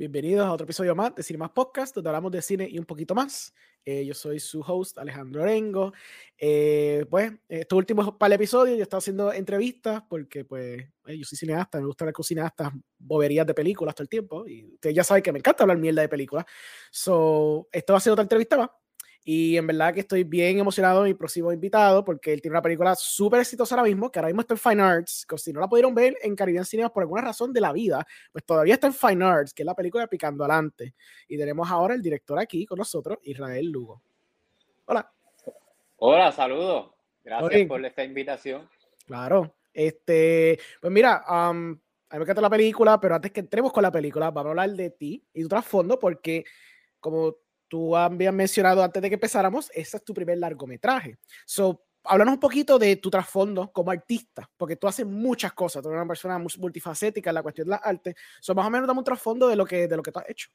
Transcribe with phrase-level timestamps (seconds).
[0.00, 2.86] Bienvenidos a otro episodio más de Cine Más Podcast, donde hablamos de cine y un
[2.86, 3.52] poquito más.
[3.84, 5.92] Eh, yo soy su host, Alejandro Orengo.
[6.38, 11.18] Eh, pues, estos últimos par de episodios yo he estado haciendo entrevistas porque, pues, eh,
[11.18, 14.48] yo soy cineasta, me gusta hablar con cineastas, boberías de películas todo el tiempo.
[14.48, 16.46] Y ustedes ya saben que me encanta hablar mierda de películas.
[16.90, 18.70] So, esto va a ser otra entrevista más.
[19.22, 22.94] Y en verdad que estoy bien emocionado y próximo invitado porque él tiene una película
[22.94, 25.68] súper exitosa ahora mismo, que ahora mismo está en Fine Arts, que si no la
[25.68, 28.94] pudieron ver en Caribbean Cinemas por alguna razón de la vida, pues todavía está en
[28.94, 30.94] Fine Arts, que es la película de Picando Adelante.
[31.28, 34.02] Y tenemos ahora el director aquí con nosotros, Israel Lugo.
[34.86, 35.12] Hola.
[35.96, 36.92] Hola, saludos.
[37.22, 38.68] Gracias por esta invitación.
[39.06, 39.54] Claro.
[39.72, 41.78] Este, pues mira, a mí
[42.10, 44.90] me encanta la película, pero antes que entremos con la película, vamos a hablar de
[44.90, 46.44] ti y tu trasfondo, porque
[46.98, 47.36] como
[47.70, 51.18] tú habías mencionado antes de que empezáramos, ese es tu primer largometraje.
[51.46, 55.88] So, háblanos un poquito de tu trasfondo como artista, porque tú haces muchas cosas, tú
[55.88, 58.16] eres una persona multifacética en la cuestión de las artes.
[58.40, 60.28] So, más o menos dame un trasfondo de lo que, de lo que tú has
[60.28, 60.50] hecho.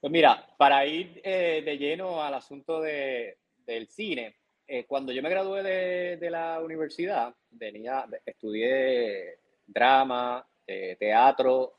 [0.00, 5.22] Pues mira, para ir eh, de lleno al asunto de, del cine, eh, cuando yo
[5.22, 11.74] me gradué de, de la universidad, venía, estudié drama, eh, teatro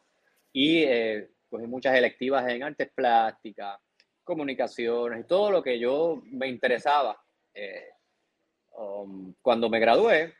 [0.51, 0.83] y
[1.51, 3.77] cogí muchas electivas en artes plásticas,
[4.23, 7.21] comunicaciones y todo lo que yo me interesaba.
[7.53, 7.89] Eh,
[8.77, 10.33] um, cuando me gradué,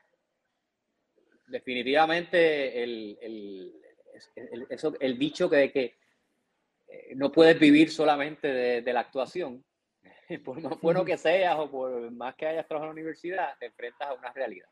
[1.48, 3.74] definitivamente el, el,
[4.70, 5.98] eso, el dicho que, de que
[6.88, 8.48] eh, no puedes vivir solamente
[8.82, 9.64] de, la actuación,
[10.46, 13.66] por más bueno que seas o por más que hayas trabajado en la universidad, te
[13.66, 14.70] enfrentas a una realidad.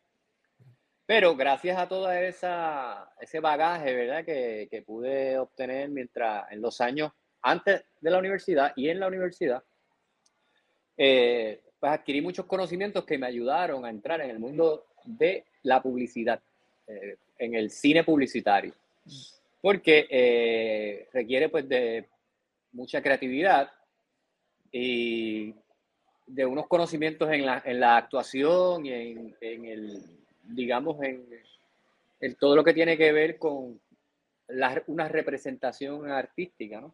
[1.09, 4.23] Pero gracias a todo ese bagaje, ¿verdad?
[4.23, 9.07] Que, que, pude obtener mientras en los años antes de la universidad y en la
[9.07, 9.63] universidad,
[10.95, 15.81] eh, pues adquirí muchos conocimientos que me ayudaron a entrar en el mundo de la
[15.81, 16.39] publicidad,
[16.85, 18.75] eh, en el cine publicitario,
[19.61, 22.07] porque eh, requiere pues de
[22.73, 23.71] mucha creatividad
[24.71, 25.55] y
[26.27, 30.18] de unos conocimientos en la, en la actuación y en, en el
[30.49, 33.79] digamos, en, todo lo que tiene que ver con
[34.87, 36.93] una representación artística, ¿no?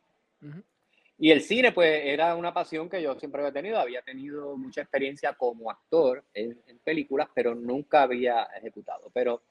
[1.18, 3.80] Y el cine, pues, era una pasión que yo siempre había tenido.
[3.80, 9.10] Había tenido mucha experiencia como actor en, películas, pero nunca había ejecutado.
[9.14, 9.42] Pero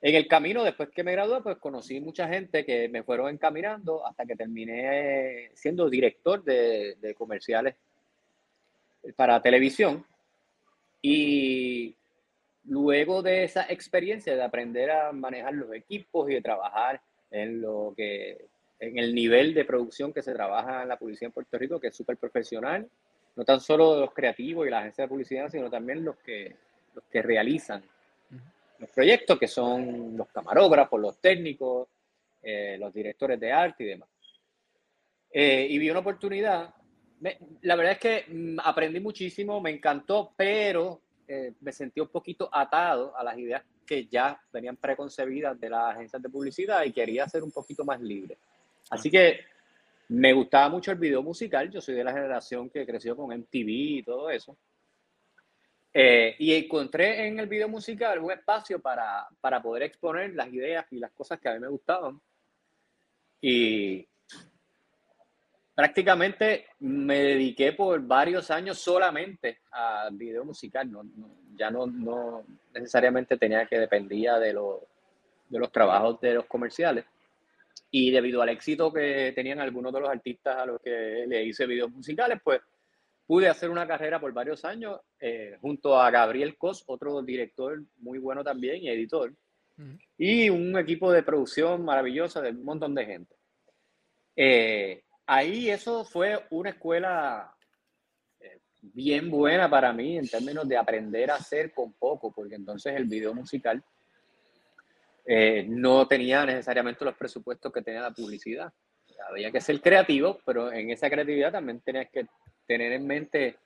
[0.00, 4.06] en el camino, después que me gradué, pues conocí mucha gente que me fueron encaminando
[4.06, 7.76] hasta que terminé siendo director de, de comerciales
[9.14, 10.06] para televisión.
[11.02, 11.94] Y
[12.64, 17.92] luego de esa experiencia de aprender a manejar los equipos y de trabajar en lo
[17.96, 18.46] que
[18.80, 21.88] en el nivel de producción que se trabaja en la publicidad en Puerto Rico, que
[21.88, 22.88] es súper profesional,
[23.36, 26.54] no tan solo los creativos y la agencia de publicidad, sino también los que,
[26.94, 27.82] los que realizan
[28.78, 31.88] los proyectos, que son los camarógrafos, los técnicos,
[32.42, 34.08] eh, los directores de arte y demás.
[35.30, 36.74] Eh, y vi una oportunidad.
[37.62, 42.48] la verdad es que mm, aprendí muchísimo, me encantó, pero eh, me sentí un poquito
[42.52, 47.28] atado a las ideas que ya venían preconcebidas de las agencias de publicidad y quería
[47.28, 48.38] ser un poquito más libre.
[48.90, 49.40] Así que
[50.08, 53.68] me gustaba mucho el video musical, yo soy de la generación que creció con MTV
[53.68, 54.56] y todo eso.
[55.92, 60.86] Eh, y encontré en el video musical un espacio para, para poder exponer las ideas
[60.90, 62.20] y las cosas que a mí me gustaban.
[63.40, 64.06] Y,
[65.74, 70.90] prácticamente me dediqué por varios años solamente a video musical.
[70.90, 71.04] No,
[71.56, 77.04] ya no, no, necesariamente tenía que dependía de, de los trabajos de los comerciales.
[77.90, 81.66] Y debido al éxito que tenían algunos de los artistas a los que le hice
[81.66, 82.60] videos musicales, pues
[83.26, 88.18] pude hacer una carrera por varios años eh, junto a Gabriel Cos, otro director muy
[88.18, 89.32] bueno también y editor,
[90.16, 93.34] y un equipo de producción maravillosa de un montón de gente.
[94.36, 97.54] Eh, ahí eso fue una escuela
[98.40, 102.94] eh, bien buena para mí en términos de aprender a hacer con poco, porque entonces
[102.94, 103.82] el video musical
[105.26, 108.72] eh, no tenía necesariamente los presupuestos que tenía la publicidad.
[109.30, 112.26] Había que ser creativo, pero en esa creatividad también tenías que
[112.66, 113.58] tener en mente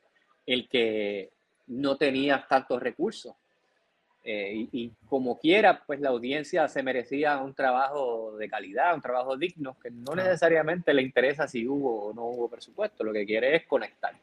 [0.47, 1.33] el que
[1.67, 3.35] no tenías tantos recursos.
[4.25, 9.37] Eh, y, como quiera, pues la audiencia se merecía un trabajo de calidad, un trabajo
[9.37, 13.57] digno, que no necesariamente le interesa si hubo o no hubo presupuesto, lo que quiere
[13.57, 14.15] es conectar.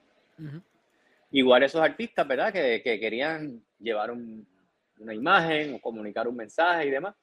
[1.31, 2.53] Igual esos artistas, ¿verdad?
[2.53, 7.15] Que, que querían llevar una imagen o comunicar un mensaje y demás.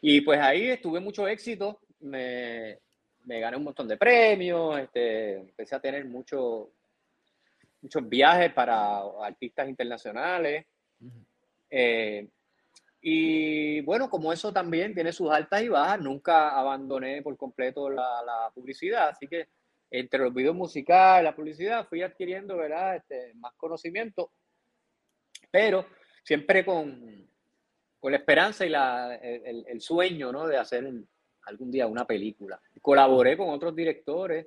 [0.00, 2.78] Y pues ahí estuve mucho éxito, me,
[3.24, 6.70] me gané un montón de premios, este, empecé a tener mucho,
[7.80, 10.66] muchos viajes para artistas internacionales.
[11.72, 12.28] Eh,
[13.04, 18.22] Y bueno, como eso también tiene sus altas y bajas, nunca abandoné por completo la,
[18.24, 19.48] la publicidad, así que
[19.90, 22.96] entre los videos musicales, la publicidad, fui adquiriendo, ¿verdad?
[22.96, 24.30] Este, más conocimiento,
[25.50, 25.84] pero
[26.22, 27.28] siempre con,
[27.98, 30.46] con la esperanza y la, el, el, sueño, ¿no?
[30.46, 30.88] De hacer
[31.46, 32.60] algún día una película.
[32.80, 34.46] Colaboré con otros directores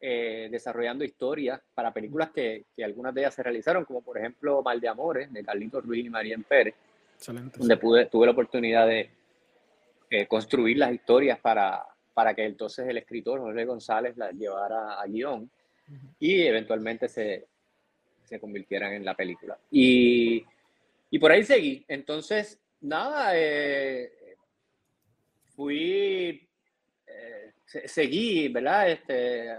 [0.00, 4.62] eh, desarrollando historias para películas que, que, algunas de ellas se realizaron, como por ejemplo
[4.62, 6.74] Mal de Amores, de Carlitos Ruiz y María Pérez,
[7.14, 7.58] Excelente.
[7.58, 9.10] donde pude, tuve la oportunidad de
[10.10, 11.82] eh, construir las historias para,
[12.14, 15.50] para que entonces el escritor Jorge González las llevara a guion
[16.18, 17.46] y eventualmente se,
[18.24, 19.58] se convirtieran en la película.
[19.70, 20.44] Y,
[21.10, 21.84] y por ahí seguí.
[21.88, 24.12] Entonces, nada, eh,
[25.54, 26.48] fui,
[27.06, 27.52] eh,
[27.86, 28.90] seguí, ¿verdad?
[28.90, 29.50] Este,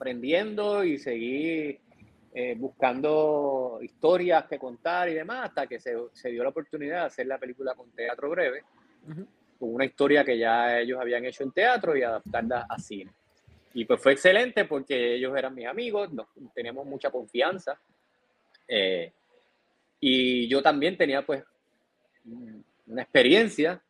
[0.00, 1.78] aprendiendo y seguí
[2.32, 7.06] eh, buscando historias que contar y demás, hasta que se, se, dio la oportunidad de
[7.06, 8.62] hacer la película con teatro breve
[9.58, 13.12] con una historia que ya ellos habían hecho en teatro y adaptarla a cine.
[13.74, 17.78] Y pues fue excelente porque ellos eran mis amigos, nos, teníamos mucha confianza.
[18.66, 19.12] Eh,
[20.00, 21.44] y yo también tenía pues
[22.86, 23.82] una experiencia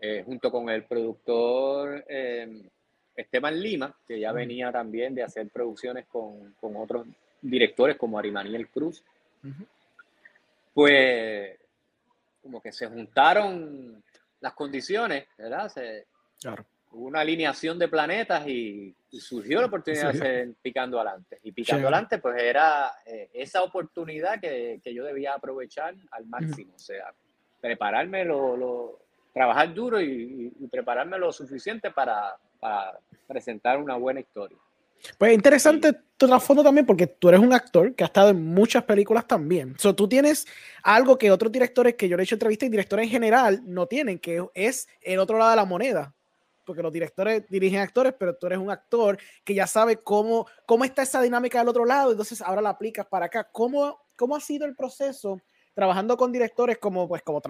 [0.00, 2.70] eh, junto con el productor eh,
[3.18, 7.04] Esteban Lima, que ya venía también de hacer producciones con, con otros
[7.42, 9.02] directores como Arimaniel Cruz.
[10.72, 11.58] Pues
[12.40, 14.02] como que se juntaron
[14.40, 15.68] las condiciones, ¿verdad?
[15.68, 16.06] Se,
[16.40, 16.64] claro.
[16.92, 21.40] Hubo una alineación de planetas y, surgió la oportunidad de hacer Picando Adelante.
[21.42, 26.72] Y Picando Adelante, pues era eh, esa oportunidad que, que, yo debía aprovechar al máximo.
[26.76, 27.12] O sea,
[27.60, 29.00] prepararme, lo, lo
[29.32, 34.58] trabajar duro y, y, prepararme lo suficiente para, para presentar una buena historia.
[35.16, 38.84] Pues interesante tu trasfondo también porque tú eres un actor que ha estado en muchas
[38.84, 39.76] películas también.
[39.78, 40.46] So, tú tienes
[40.82, 43.86] algo que otros directores que yo le he hecho entrevistas y directores en general no
[43.86, 46.14] tienen, que es el otro lado de la moneda.
[46.64, 50.84] Porque los directores dirigen actores, pero tú eres un actor que ya sabe cómo, cómo
[50.84, 53.48] está esa dinámica del otro lado, entonces ahora la aplicas para acá.
[53.50, 55.40] ¿Cómo, cómo ha sido el proceso
[55.78, 57.40] trabajando con directores como, pues, como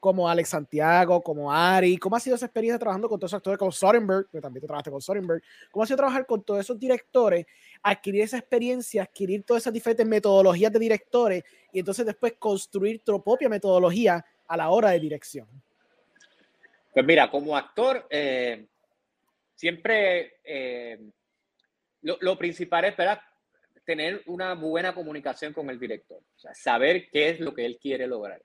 [0.00, 3.56] como Alex Santiago, como Ari, ¿cómo ha sido esa experiencia trabajando con todos esos actores
[3.56, 5.40] como Soderbergh, que también te trabajaste con Soderbergh,
[5.70, 7.46] ¿cómo ha sido trabajar con todos esos directores,
[7.84, 13.22] adquirir esa experiencia, adquirir todas esas diferentes metodologías de directores y entonces después construir tu
[13.22, 15.46] propia metodología a la hora de dirección?
[16.92, 18.66] Pues mira, como actor, eh,
[19.54, 20.98] siempre eh,
[22.02, 23.20] lo, lo, principal es, ¿verdad?
[23.84, 26.20] Tener una buena comunicación con el director,
[26.52, 28.42] saber qué es lo que él quiere lograr.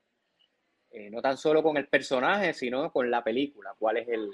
[0.90, 4.30] Eh, no tan solo con el personaje, sino con la película, cuál es el,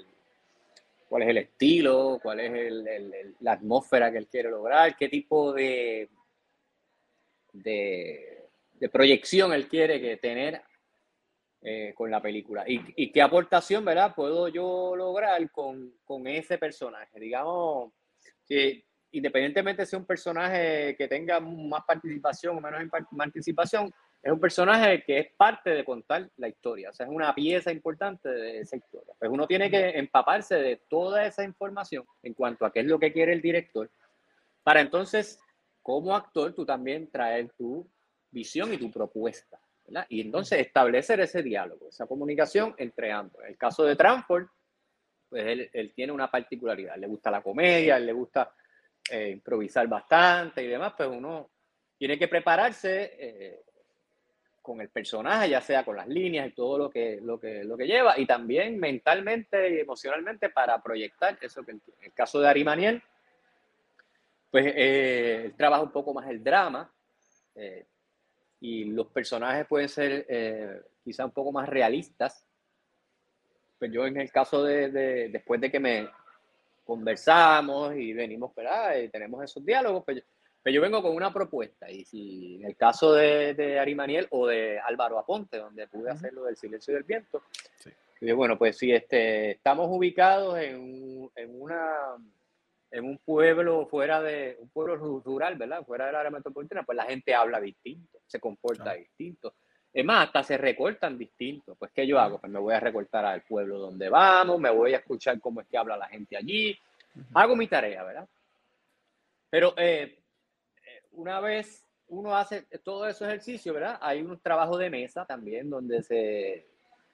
[1.07, 5.53] cuál es el estilo, cuál es el, la atmósfera que él quiere lograr, qué tipo
[5.53, 6.09] de,
[7.53, 10.61] de, de proyección él quiere que tener
[11.61, 14.13] eh, con la película y, y, qué aportación, ¿verdad?
[14.15, 17.19] Puedo yo lograr con, con ese personaje.
[17.19, 17.93] Digamos
[19.17, 22.81] independientemente de sea un personaje que tenga más participación o menos
[23.17, 23.91] participación,
[24.21, 27.71] es un personaje que es parte de contar la historia, o sea, es una pieza
[27.71, 29.13] importante de esa historia.
[29.17, 32.99] Pues uno tiene que empaparse de toda esa información en cuanto a qué es lo
[32.99, 33.89] que quiere el director,
[34.63, 35.39] para entonces,
[35.81, 37.89] como actor, tú también traer tu
[38.29, 40.05] visión y tu propuesta, ¿verdad?
[40.09, 43.41] Y entonces establecer ese diálogo, esa comunicación entre ambos.
[43.43, 44.49] En el caso de Transport,
[45.29, 48.53] pues él, él tiene una particularidad, le gusta la comedia, le gusta
[49.09, 51.49] eh, improvisar bastante y demás, pues uno
[51.97, 53.61] tiene que prepararse eh,
[54.61, 57.77] con el personaje, ya sea con las líneas y todo lo que, lo que, lo
[57.77, 62.49] que lleva, y también mentalmente y emocionalmente para proyectar eso que en el caso de
[62.49, 63.01] Ari Maniel,
[64.51, 66.91] pues eh, trabaja un poco más el drama
[68.59, 72.45] y los personajes pueden ser quizá un poco más realistas.
[73.79, 76.07] Pues yo en el caso de después de que me,
[76.87, 78.97] conversamos y venimos, ¿verdad?
[78.97, 81.89] Y tenemos esos diálogos, pero, pues pues yo vengo con una propuesta.
[81.89, 86.11] Y si en el caso de, de Ari Maniel o de Álvaro Aponte, donde pude
[86.11, 87.43] hacerlo del silencio y del viento,
[87.77, 88.31] sí.
[88.33, 92.17] bueno, pues si este, estamos ubicados en, en, una
[92.91, 95.85] en un pueblo fuera de un pueblo rural, ¿verdad?
[95.85, 99.55] Fuera del área metropolitana, pues la gente habla distinto, se comporta distinto.
[99.97, 101.75] Es más, hasta se recortan distintos.
[101.75, 102.37] Pues, ¿qué yo hago?
[102.37, 105.67] Pues me voy a recortar al pueblo donde vamos, me voy a escuchar cómo es
[105.67, 106.77] que habla la gente allí.
[107.33, 108.27] Hago mi tarea, ¿verdad?
[109.49, 110.19] Pero eh,
[110.85, 113.97] eh, una vez uno hace todo ese ejercicio, ¿verdad?
[113.99, 116.67] Hay un trabajo de mesa también donde se,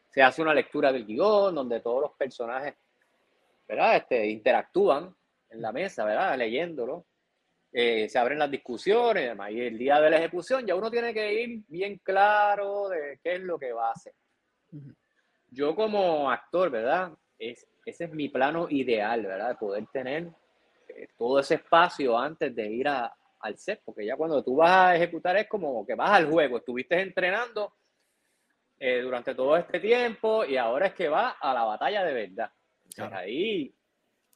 [0.10, 2.76] se hace una lectura del guion, donde todos los personajes,
[3.66, 3.96] ¿verdad?
[3.96, 5.16] Este, interactúan
[5.52, 6.38] en la mesa, ¿verdad?
[6.38, 7.06] Leyéndolo.
[7.76, 9.52] Eh, se abren las discusiones y demás.
[9.52, 13.36] Y el día de la ejecución ya uno tiene que ir bien claro de qué
[13.36, 14.14] es lo que va a hacer.
[15.50, 17.12] Yo como actor, ¿verdad?
[17.38, 19.58] Es, ese es mi plano ideal, ¿verdad?
[19.58, 20.30] poder tener
[20.90, 23.14] eh, todo ese espacio antes de ir a,
[23.44, 26.58] al set, porque ya cuando tú vas a ejecutar es como que vas al juego,
[26.58, 27.74] estuviste entrenando
[28.80, 32.52] eh, durante todo este tiempo y ahora es que vas a la batalla de verdad.
[33.12, 33.74] ahí,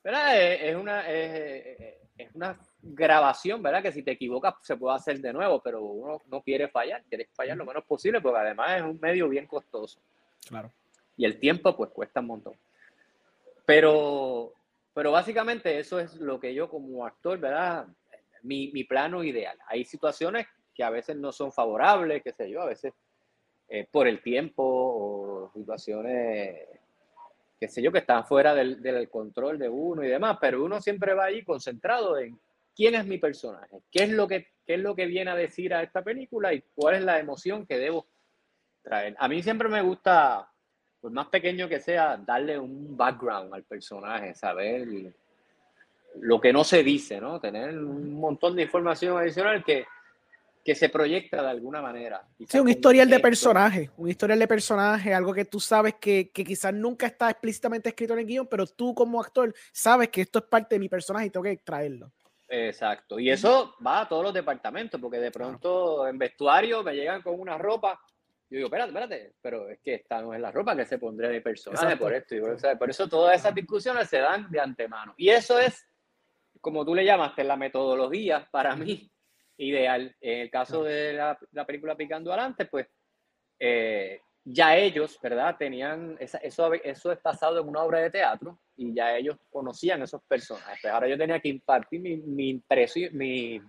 [0.04, 0.42] ¿verdad?
[0.42, 2.60] Es, una, es, es, una
[2.94, 3.84] grabación, ¿verdad?
[3.84, 7.30] Que si te equivocas se puede hacer de nuevo, pero uno no quiere fallar, quiere
[7.34, 10.00] fallar lo menos posible porque además es un medio bien costoso.
[10.48, 10.72] Claro.
[11.16, 12.54] Y el tiempo pues cuesta un montón.
[13.66, 14.54] Pero,
[14.94, 17.88] pero básicamente eso es lo que yo como actor, ¿verdad?
[18.44, 19.58] Mi, mi plano ideal.
[19.68, 22.94] Hay situaciones que a veces no son favorables, qué sé yo, a veces
[23.70, 26.62] eh, por el tiempo o situaciones,
[27.60, 30.80] qué sé yo, que están fuera del, del, control de uno y demás, pero uno
[30.80, 32.40] siempre va ahí concentrado en
[32.78, 35.74] quién es mi personaje, qué es lo que, qué es lo que viene a decir
[35.74, 38.08] a esta película y cuál es la emoción que debo
[38.84, 39.16] traer.
[39.18, 40.48] A mí siempre me gusta
[41.00, 44.88] por más pequeño que sea, darle un background al personaje, saber
[46.20, 47.40] lo que no se dice, ¿no?
[47.40, 49.86] Tener un montón de información adicional que,
[50.66, 52.28] que se proyecta de alguna manera.
[52.48, 56.44] Sí, un historial de personaje, un historial de personaje, algo que tú sabes que, que,
[56.44, 60.40] quizás nunca está explícitamente escrito en el guion, pero tú como actor sabes que esto
[60.40, 62.12] es parte de mi personaje y tengo que traerlo.
[62.50, 67.22] Exacto, y eso va a todos los departamentos, porque de pronto en vestuario me llegan
[67.22, 68.00] con una ropa
[68.50, 71.30] yo digo, espérate, espérate, pero es que esta no es la ropa que se pondría
[71.30, 72.34] mi personaje por esto.
[72.34, 72.40] Y
[72.78, 75.14] por, eso todas esas discusiones se dan de antemano.
[75.18, 75.86] Y eso es,
[76.62, 79.12] como tú le llamaste, la metodología para mí
[79.58, 80.16] ideal.
[80.22, 82.88] En el caso de la, la película Picando Adelante, pues
[83.60, 85.58] eh, ya ellos, ¿verdad?
[85.58, 90.02] Tenían, esa, eso, eso es basado en una obra de teatro y ya ellos conocían
[90.02, 90.80] esos personajes.
[90.82, 93.60] Pues ahora yo tenía que impartir mi, mi impresión, mi,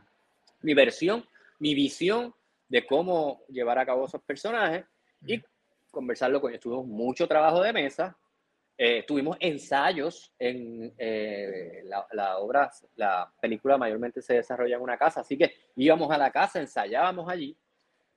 [0.62, 1.26] mi versión,
[1.58, 2.32] mi visión
[2.68, 4.84] de cómo llevar a cabo esos personajes
[5.26, 5.42] y
[5.90, 6.62] conversarlo con ellos.
[6.62, 8.16] Tuvimos mucho trabajo de mesa,
[8.76, 11.82] eh, tuvimos ensayos en eh,
[12.12, 16.30] la, obra, la película mayormente se desarrolla en una casa, así que íbamos a la
[16.30, 17.56] casa, ensayábamos allí,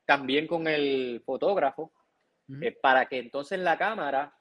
[0.06, 1.92] también con el fotógrafo,
[2.62, 4.34] eh, para que entonces la cámara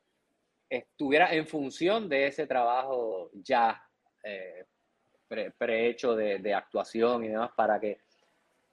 [0.68, 3.82] estuviera en función de ese trabajo ya
[5.56, 8.00] prehecho de, de actuación y demás, para que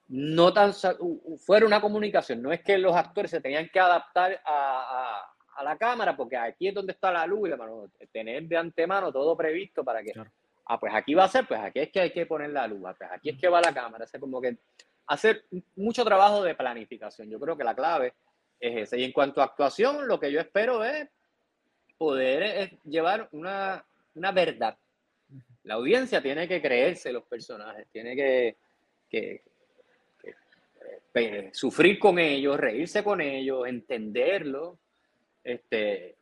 [0.09, 0.73] no tan
[1.37, 5.77] fuera una comunicación, no es que los actores se tenían que adaptar a, a, la
[5.77, 9.35] cámara, porque aquí es donde está la luz y la mano, tener de antemano todo
[9.35, 10.13] previsto para que,
[10.65, 12.81] ah, pues aquí va a ser, pues aquí es que hay que poner la luz,
[12.97, 14.57] pues aquí es que va la cámara, es como que
[15.07, 18.13] hacer mucho trabajo de planificación, yo creo que la clave
[18.59, 18.97] es esa.
[18.97, 21.07] Y en cuanto a actuación, lo que yo espero es
[21.97, 23.85] poder eh, llevar una,
[24.15, 24.77] una verdad.
[25.63, 28.57] La audiencia tiene que creerse los personajes, tiene que,
[29.09, 29.43] que
[31.51, 34.79] sufrir con ellos, reírse con ellos, entenderlo.
[35.43, 36.16] Este,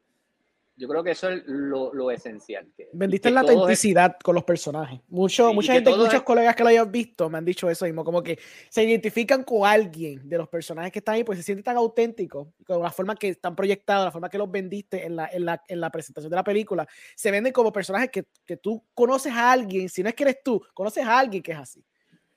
[0.77, 2.67] yo creo que eso es lo, esencial.
[2.75, 4.99] Que, Vendiste la autenticidad con los personajes.
[5.07, 8.21] Mucho, mucha gente, muchos colegas que lo hayan visto me han dicho eso mismo, como
[8.21, 8.37] que
[8.69, 12.53] se identifican con alguien de los personajes que están ahí, pues se siente tan auténtico,
[12.65, 15.63] con la forma que están proyectados, la forma que los vendiste en la, en la,
[15.67, 19.51] en la presentación de la película, se venden como personajes que, que tú conoces a
[19.51, 21.85] alguien, si no es que eres tú, conoces a alguien que es así.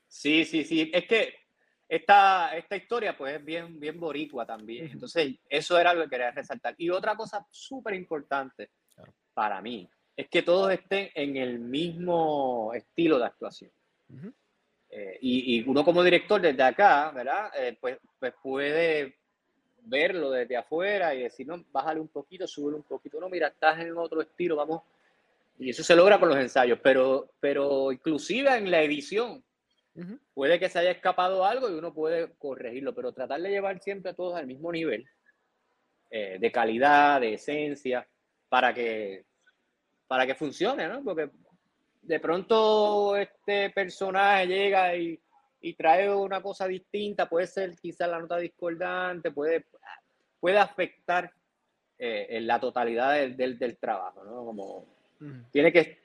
[0.07, 0.89] Sí, sí, sí.
[0.93, 1.33] Es que
[1.89, 4.91] esta, esta historia pues es bien, bien boricua también.
[4.91, 6.75] Entonces, eso era lo que quería resaltar.
[6.77, 8.69] Y otra cosa súper importante
[9.33, 13.71] para mí es que todos estén en el mismo estilo de actuación.
[14.91, 17.51] Eh, y, uno como director desde acá, ¿verdad?
[17.57, 19.15] Eh, pues, pues puede
[19.81, 23.79] verlo desde afuera y decir, no, bájale un poquito, súbele un poquito, no, mira, estás
[23.79, 24.83] en otro estilo, vamos.
[25.57, 29.43] Y eso se logra con los ensayos, pero, pero inclusive en la edición,
[30.33, 34.11] Puede que se haya escapado algo y uno puede corregirlo, pero tratar de llevar siempre
[34.11, 35.05] a todos al mismo nivel
[36.09, 38.07] eh, de calidad, de esencia,
[38.47, 39.25] para que,
[40.07, 41.03] para que funcione, ¿no?
[41.03, 41.29] Porque
[42.01, 45.19] de pronto este personaje llega y,
[45.61, 49.65] y trae una cosa distinta, puede ser quizás la nota discordante, puede,
[50.39, 51.31] puede afectar
[51.97, 54.45] eh, en la totalidad del, del, trabajo, ¿no?
[54.45, 54.85] Como
[55.51, 55.99] tiene que,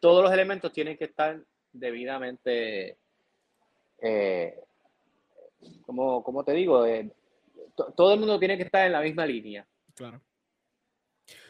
[0.00, 1.40] todos los elementos tienen que estar
[1.72, 2.98] debidamente
[4.00, 4.60] eh,
[5.82, 7.10] como, como te digo, eh,
[7.96, 9.66] todo el mundo tiene que estar en la misma línea.
[9.94, 10.20] Claro.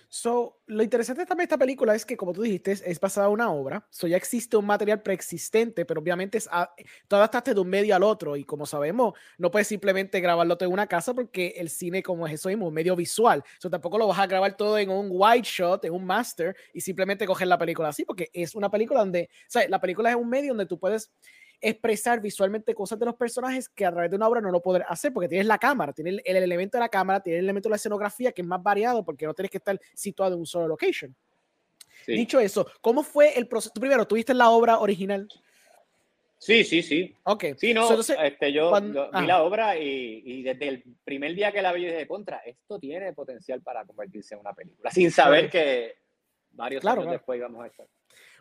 [0.08, 3.32] So, lo interesante también de esta película es que, como tú dijiste, es basada en
[3.34, 3.86] una obra.
[3.90, 6.72] So, ya existe un material preexistente, pero obviamente es a,
[7.08, 8.36] tú adaptaste de un medio al otro.
[8.36, 12.26] Y como sabemos, no puedes simplemente grabarlo todo en una casa porque el cine, como
[12.26, 13.42] es eso mismo, un medio visual.
[13.58, 16.80] So, tampoco lo vas a grabar todo en un wide shot, en un master, y
[16.80, 20.16] simplemente coger la película así, porque es una película donde, o sea, la película es
[20.16, 21.10] un medio donde tú puedes
[21.60, 24.84] expresar visualmente cosas de los personajes que a través de una obra no lo poder
[24.88, 27.70] hacer, porque tienes la cámara, tienes el, elemento de la cámara, tienes el elemento de
[27.70, 30.68] la escenografía que es más variado porque no tienes que estar situado en un solo
[30.68, 31.14] location.
[32.06, 33.72] Dicho eso, ¿cómo fue el proceso?
[33.74, 35.26] Tú primero, ¿tuviste la obra original?
[36.38, 37.14] Sí, sí, sí.
[37.24, 37.44] Ok.
[37.56, 41.72] Sí, no, este, yo, vi la obra y, y, desde el primer día que la
[41.72, 45.96] vi de contra, esto tiene potencial para convertirse en una película, sin saber que
[46.50, 47.86] varios años después íbamos a estar.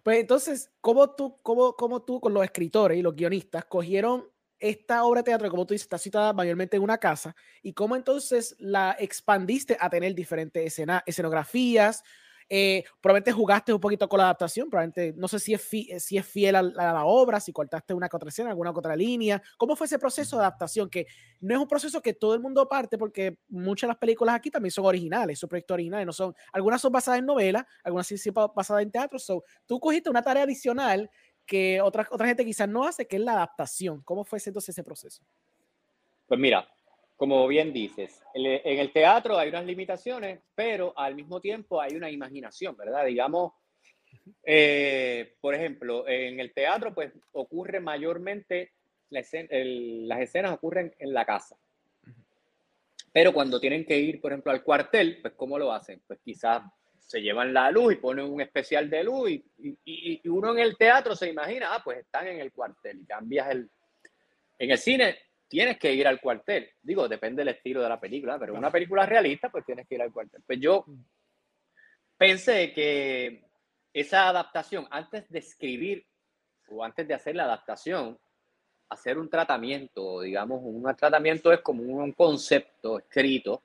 [0.05, 5.03] Pues entonces, ¿cómo tú, cómo, cómo tú con los escritores y los guionistas cogieron esta
[5.03, 8.55] obra de teatro, como tú dices, está citada mayormente en una casa, y cómo entonces
[8.59, 12.03] la expandiste a tener diferentes escena, escenografías,
[12.47, 16.17] eh, probablemente jugaste un poquito con la adaptación, probablemente no sé si es, eh, si
[16.17, 19.41] es fiel a la, obra, si cortaste una otra escena, alguna otra línea.
[19.57, 20.89] ¿Cómo fue ese proceso de adaptación?
[20.89, 21.07] Que
[21.39, 24.51] no es un proceso que todo el mundo parte, porque muchas de las películas aquí
[24.51, 28.17] también son originales, son proyectos originales, no son, algunas son basadas en novelas, algunas sí,
[28.17, 29.17] son basadas en teatro.
[29.17, 31.09] So, tú cogiste una tarea adicional
[31.45, 34.01] que otra, otra gente quizás no hace, que es la adaptación.
[34.03, 35.23] ¿Cómo fue entonces ese proceso?
[36.27, 36.67] Pues mira,
[37.15, 42.11] como bien dices, en el teatro hay unas limitaciones, pero al mismo tiempo hay una
[42.11, 43.05] imaginación, ¿verdad?
[43.05, 43.53] Digamos,
[44.43, 48.73] eh, por ejemplo, en el teatro pues ocurre mayormente,
[49.09, 51.55] las escenas ocurren en la casa.
[53.13, 56.01] Pero cuando tienen que ir, por ejemplo, al cuartel, pues ¿cómo lo hacen?
[56.05, 56.63] Pues quizás
[56.99, 59.45] se llevan la luz y ponen un especial de luz y,
[59.85, 63.51] y uno en el teatro se imagina, ah, pues están en el cuartel y cambias
[63.51, 63.69] el...
[64.57, 66.69] En el cine tienes que ir al cuartel.
[66.81, 70.01] Digo, depende del estilo de la película, pero una película realista, pues tienes que ir
[70.01, 70.41] al cuartel.
[70.45, 71.03] Pues yo mm.
[72.17, 73.45] pensé que
[73.93, 76.05] esa adaptación, antes de escribir
[76.69, 78.17] o antes de hacer la adaptación,
[78.89, 83.63] hacer un tratamiento, digamos, un tratamiento es como un concepto escrito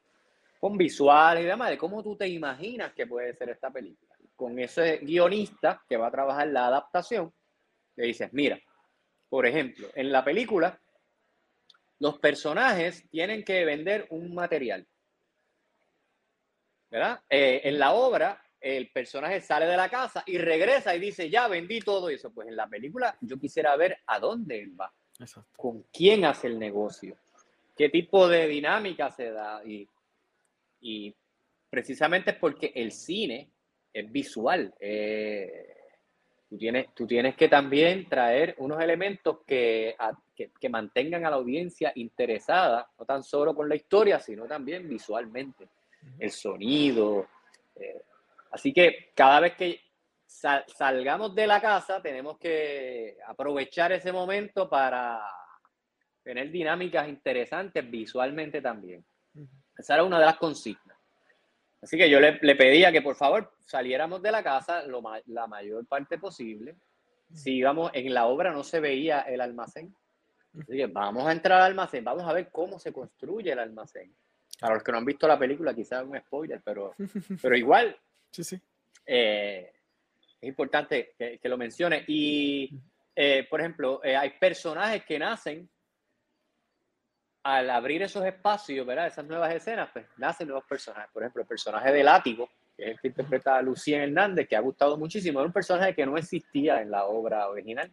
[0.61, 4.15] con visuales y demás, de cómo tú te imaginas que puede ser esta película.
[4.37, 7.33] Con ese guionista que va a trabajar la adaptación,
[7.97, 8.61] le dices, mira,
[9.29, 10.79] por ejemplo, en la película
[12.01, 14.87] los personajes tienen que vender un material.
[16.91, 17.21] ¿Verdad?
[17.31, 21.47] Eh, en la obra, el personaje sale de la casa y regresa y dice, ya
[21.47, 22.33] vendí todo eso.
[22.33, 24.93] Pues en la película yo quisiera ver a dónde él va,
[25.57, 27.17] con quién hace el negocio,
[27.77, 29.63] qué tipo de dinámica se da.
[29.65, 29.87] Y,
[30.81, 31.15] y
[31.69, 33.49] precisamente es porque el cine
[33.93, 34.75] es visual.
[34.81, 35.77] Eh,
[36.51, 39.95] Tú tienes, tú tienes que también traer unos elementos que,
[40.49, 45.69] que, mantengan a la audiencia interesada, no tan solo con la historia, sino también visualmente.
[46.19, 47.29] El sonido.
[47.75, 48.03] Eh,
[48.53, 49.81] así que cada vez que
[50.27, 55.21] salgamos de la casa, tenemos que aprovechar ese momento para
[56.23, 59.05] tener dinámicas interesantes visualmente también.
[59.77, 60.97] Esa era una de las consignas.
[61.83, 65.47] Así que yo le, le, pedía que por favor saliéramos de la casa lo, la
[65.47, 66.77] mayor parte posible.
[67.33, 69.95] Si íbamos en la obra no se veía el almacén.
[70.59, 74.15] Así que vamos a entrar al almacén, vamos a ver cómo se construye el almacén.
[74.59, 76.95] Para los que no han visto la película, quizás un spoiler, pero,
[77.43, 77.97] pero igual
[78.31, 78.61] sí, sí.
[79.07, 79.73] Eh,
[80.41, 82.05] es importante que, que, lo mencione.
[82.07, 82.71] Y,
[83.15, 85.69] eh, por ejemplo, eh, hay personajes que nacen
[87.43, 89.07] al abrir esos espacios, ¿verdad?
[89.07, 91.11] Esas nuevas escenas, pues nacen nuevos personajes.
[91.13, 94.57] Por ejemplo, el personaje de Látigo, que es el que interpreta a Lucía Hernández, que
[94.57, 97.91] ha gustado muchísimo, es un personaje que no existía en la obra original.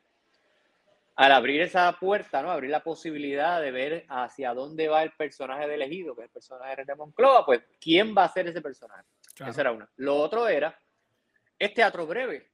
[1.17, 2.51] Al abrir esa puerta, ¿no?
[2.51, 6.31] Abrir la posibilidad de ver hacia dónde va el personaje de elegido, que es el
[6.31, 9.03] personaje de Moncloa, pues, ¿quién va a ser ese personaje?
[9.35, 9.89] Esa era una.
[9.97, 10.79] Lo otro era,
[11.59, 12.49] es teatro breve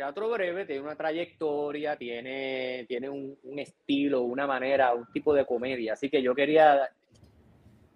[0.00, 5.94] teatro breve tiene una trayectoria, tiene, tiene un, estilo, una manera, un tipo de comedia.
[5.94, 6.88] Así que yo quería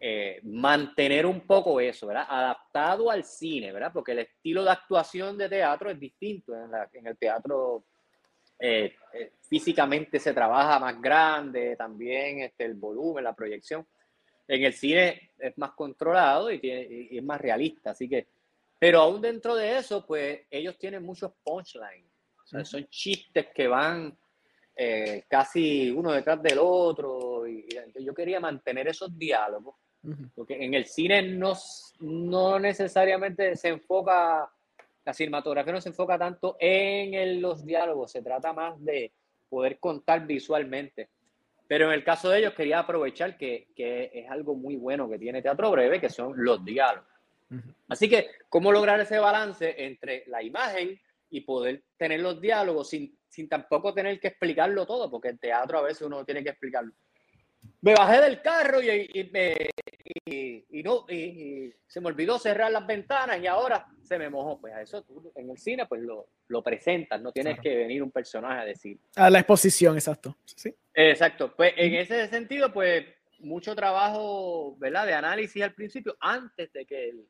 [0.00, 2.27] eh, mantener un poco eso, ¿verdad?
[2.29, 3.90] Adaptado al cine, ¿verdad?
[3.92, 6.53] Porque el estilo de actuación de teatro es distinto.
[6.55, 7.85] En, el teatro
[8.58, 13.86] eh, eh, físicamente se trabaja más grande, también este, el volumen, la proyección.
[14.46, 17.90] En el cine es más controlado y, tiene, y es más realista.
[17.90, 18.26] Así que
[18.84, 22.10] pero aún dentro de eso, pues ellos tienen muchos punchlines.
[22.44, 24.14] O sea, son chistes que van
[24.76, 27.46] eh, casi uno detrás del otro.
[27.46, 27.66] Y,
[28.00, 29.76] yo quería mantener esos diálogos.
[30.34, 31.54] Porque en el cine no,
[32.00, 34.52] no necesariamente se enfoca,
[35.04, 39.12] la cinematografía no se enfoca tanto en los diálogos, se trata más de
[39.48, 41.08] poder contar visualmente.
[41.66, 45.18] Pero en el caso de ellos quería aprovechar que, que es algo muy bueno que
[45.18, 47.08] tiene Teatro Breve, que son los diálogos.
[47.88, 50.98] Así que, ¿cómo lograr ese balance entre la imagen
[51.30, 55.10] y poder tener los diálogos sin, sin tampoco tener que explicarlo todo?
[55.10, 56.92] Porque en teatro a veces uno tiene que explicarlo.
[57.80, 59.30] Me bajé del carro y, y,
[60.04, 64.60] y no y, se me olvidó cerrar las ventanas y ahora se me mojó.
[64.60, 68.02] Pues a eso tú en el cine pues lo, lo presentas, no tienes que venir
[68.02, 68.98] un personaje a decir.
[69.16, 70.36] A la exposición, exacto.
[70.44, 70.74] Sí.
[70.92, 71.54] Exacto.
[71.54, 73.06] Pues en ese sentido, pues
[73.40, 75.06] mucho trabajo, ¿verdad?
[75.06, 77.26] De análisis al principio, antes de que el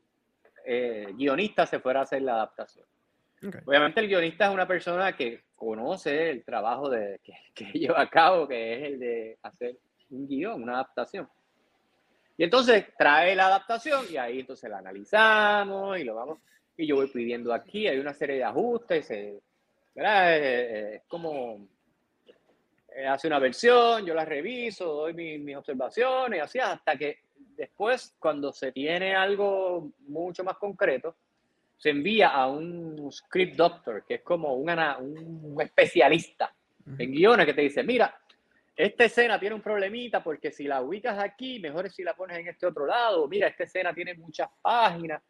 [0.65, 2.85] eh, guionista se fuera a hacer la adaptación.
[3.65, 8.09] Obviamente el guionista es una persona que conoce el trabajo de, que, que lleva a
[8.09, 9.77] cabo, que es el de hacer
[10.09, 11.29] un guion, una adaptación.
[12.37, 16.39] Y entonces trae la adaptación y ahí entonces la analizamos y lo vamos.
[16.77, 19.09] Y yo voy pidiendo aquí, hay una serie de ajustes,
[19.93, 20.37] ¿verdad?
[20.37, 21.67] Es, como
[22.93, 27.19] eh, hace una versión, yo la reviso, doy mis observaciones, así hasta que
[27.55, 31.15] después, cuando se tiene algo mucho más concreto,
[31.77, 36.53] se envía a un script doctor, que es como un, un especialista
[36.97, 38.17] en guiones, que te dice, mira,
[38.75, 42.37] esta escena tiene un problemita porque si la ubicas aquí, mejor es si la pones
[42.37, 43.27] en este otro lado.
[43.27, 45.21] Mira, esta escena tiene muchas páginas.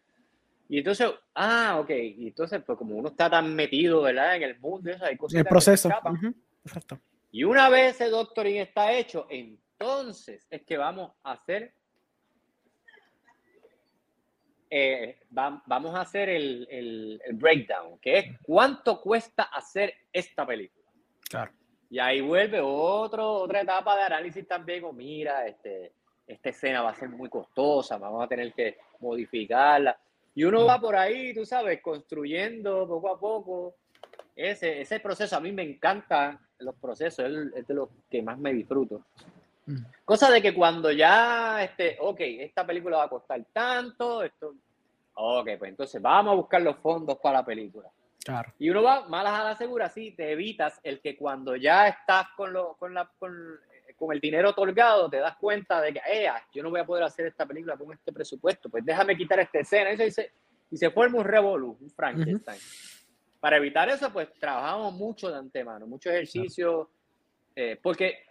[0.67, 1.89] Y entonces, ah, ok.
[1.91, 4.36] Y entonces, pues como uno está tan metido, ¿verdad?
[4.36, 5.39] En el mundo, hay cosas.
[5.39, 5.89] El proceso.
[7.31, 11.73] Y una vez el doctoring está hecho, entonces es que vamos a hacer.
[14.69, 20.89] Eh, vamos a hacer el, el, el breakdown, que es cuánto cuesta hacer esta película.
[21.29, 21.51] Claro.
[21.89, 25.91] Y ahí vuelve otro, otra etapa de análisis también, o mira, este,
[26.28, 29.98] esta escena va a ser muy costosa, vamos a tener que modificarla.
[30.34, 33.76] Y uno va por ahí, tú sabes, construyendo poco a poco.
[34.36, 38.54] Ese, ese proceso, a mí me encantan los procesos, es, de los que más me
[38.54, 39.06] disfruto.
[40.04, 44.54] Cosa de que cuando ya, este, ok, esta película va a costar tanto, esto,
[45.15, 47.89] ok, pues entonces vamos a buscar los fondos para la película.
[48.58, 52.28] Y uno va malas a la segura, sí, te evitas el que cuando ya estás
[52.36, 53.32] con, lo, con, la, con,
[54.12, 57.28] el dinero otorgado, te das cuenta de que, eh, yo no voy a poder hacer
[57.28, 59.92] esta película con este presupuesto, pues déjame quitar esta escena.
[59.92, 60.32] y, se,
[60.72, 62.60] y se forma un revolú, un Frankenstein.
[63.40, 66.90] Para evitar eso, pues trabajamos mucho de antemano, mucho ejercicio,
[67.56, 68.26] eh, porque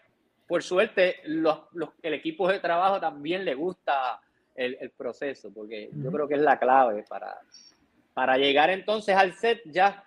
[0.47, 4.21] por suerte los, los, el equipo de trabajo también le gusta
[4.57, 7.41] el, el proceso, porque yo creo que es la clave para,
[8.14, 10.05] para llegar entonces al set ya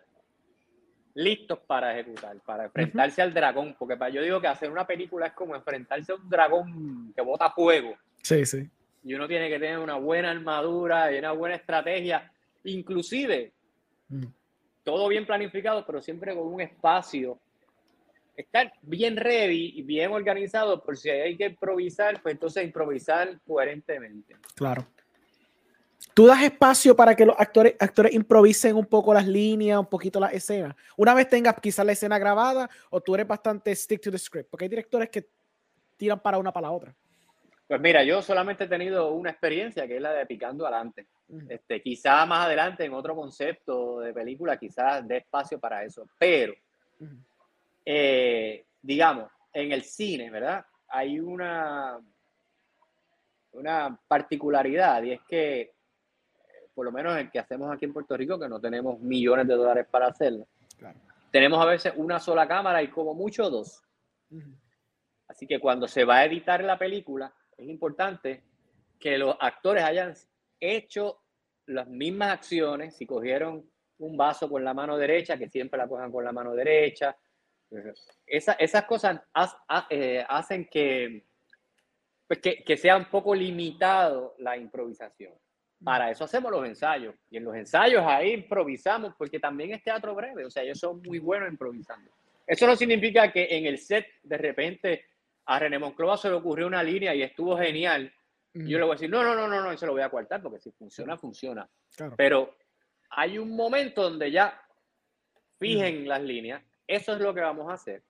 [1.14, 5.34] listos para ejecutar, para enfrentarse al dragón, porque yo digo que hacer una película es
[5.34, 7.98] como enfrentarse a un dragón que bota fuego.
[8.22, 8.70] Sí, sí.
[9.04, 12.32] Y uno tiene que tener una buena armadura y una buena estrategia,
[12.64, 13.52] inclusive
[14.10, 14.26] mm.
[14.84, 17.40] todo bien planificado, pero siempre con un espacio.
[18.36, 24.36] Estar bien ready y bien organizado, por si hay que improvisar, pues entonces improvisar coherentemente.
[24.56, 24.86] Claro.
[26.14, 30.20] ¿Tú das espacio para que los actores, actores improvisen un poco las líneas, un poquito
[30.20, 30.76] las escenas?
[30.96, 34.50] Una vez tengas quizás la escena grabada o tú eres bastante stick to the script,
[34.50, 35.28] porque hay directores que
[35.96, 36.96] tiran para una para la otra.
[37.68, 41.08] Pues mira, yo solamente he tenido una experiencia que es la de Picando Adelante.
[41.50, 46.08] este, quizá más adelante en otro concepto de película, quizás dé espacio para eso.
[46.18, 46.54] Pero,
[47.84, 50.66] eh, digamos, en el cine, ¿verdad?
[50.88, 52.00] Hay una,
[53.52, 55.77] una particularidad y es que
[56.78, 59.56] por lo menos el que hacemos aquí en Puerto Rico, que no tenemos millones de
[59.56, 60.48] dólares para hacerlo.
[61.32, 63.82] Tenemos a veces una sola cámara y como mucho dos.
[65.28, 68.44] Así que cuando se va a editar la película, es importante
[69.00, 70.14] que los actores hayan
[70.60, 71.24] hecho
[71.66, 76.12] las mismas acciones, si cogieron un vaso con la mano derecha, que siempre la cojan
[76.12, 77.18] con la mano derecha.
[78.28, 79.20] esas cosas
[79.90, 81.26] eh, hacen que,
[82.28, 85.34] pues que, que sea un poco limitado la improvisación.
[85.84, 87.16] Para eso hacemos los ensayos.
[87.30, 90.46] Y en los ensayos ahí improvisamos, porque también es teatro breve.
[90.46, 92.12] O sea, ellos son muy buenos improvisando.
[92.46, 95.06] Eso no significa que en el set de repente
[95.46, 98.12] a René Monclova se le ocurrió una línea y estuvo genial.
[98.54, 100.42] Yo le voy a decir, no, no, no, no, no, se lo voy a cortar
[100.42, 101.70] porque si funciona, funciona.
[102.16, 102.58] Pero
[103.12, 104.60] hay un momento donde ya
[105.60, 106.64] fijen las líneas.
[106.88, 108.02] Eso es lo que vamos a hacer.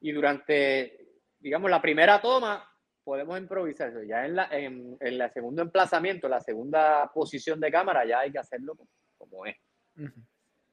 [0.00, 1.06] Y durante,
[1.38, 2.68] digamos, la primera toma,
[3.04, 8.04] podemos improvisar Ya en la, en, en la segundo emplazamiento, la segunda posición de cámara,
[8.04, 8.76] ya hay que hacerlo
[9.18, 9.56] como, es.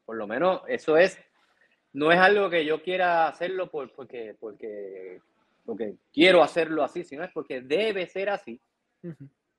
[0.05, 1.19] Por lo menos eso es,
[1.93, 5.21] no es algo que yo quiera hacerlo por, porque, porque,
[5.65, 8.59] porque quiero hacerlo así, sino es porque debe ser así.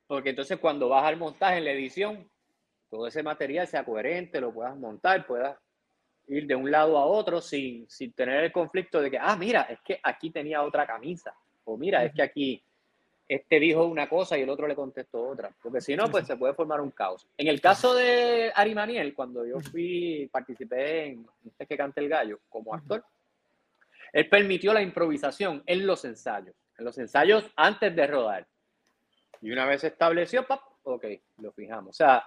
[0.06, 2.28] Porque entonces cuando vas al montaje en la edición,
[2.88, 5.56] todo ese material sea coherente, lo puedas montar, puedas
[6.26, 9.62] ir de un lado a otro sin, sin tener el conflicto de que, ah, mira,
[9.62, 11.34] es que aquí tenía otra camisa
[11.70, 12.62] o mira, es que aquí
[13.28, 16.36] este dijo una cosa y el otro le contestó otra, porque si no, pues se
[16.36, 17.28] puede formar un caos.
[17.38, 22.08] En el caso de Ari Maniel, cuando yo fui, participé en este que canta el
[22.08, 23.04] gallo como actor,
[24.12, 28.46] él permitió la improvisación en los ensayos, en los ensayos antes de rodar.
[29.40, 30.60] Y una vez se estableció, ¡pap!
[30.82, 31.04] ok,
[31.38, 31.90] lo fijamos.
[31.90, 32.24] O sea,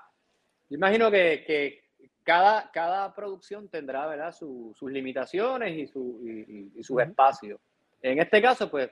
[0.70, 1.84] imagino que, que
[2.24, 4.34] cada, cada producción tendrá ¿verdad?
[4.34, 7.60] sus limitaciones y, su, y, sus espacios.
[8.02, 8.90] En este caso, pues,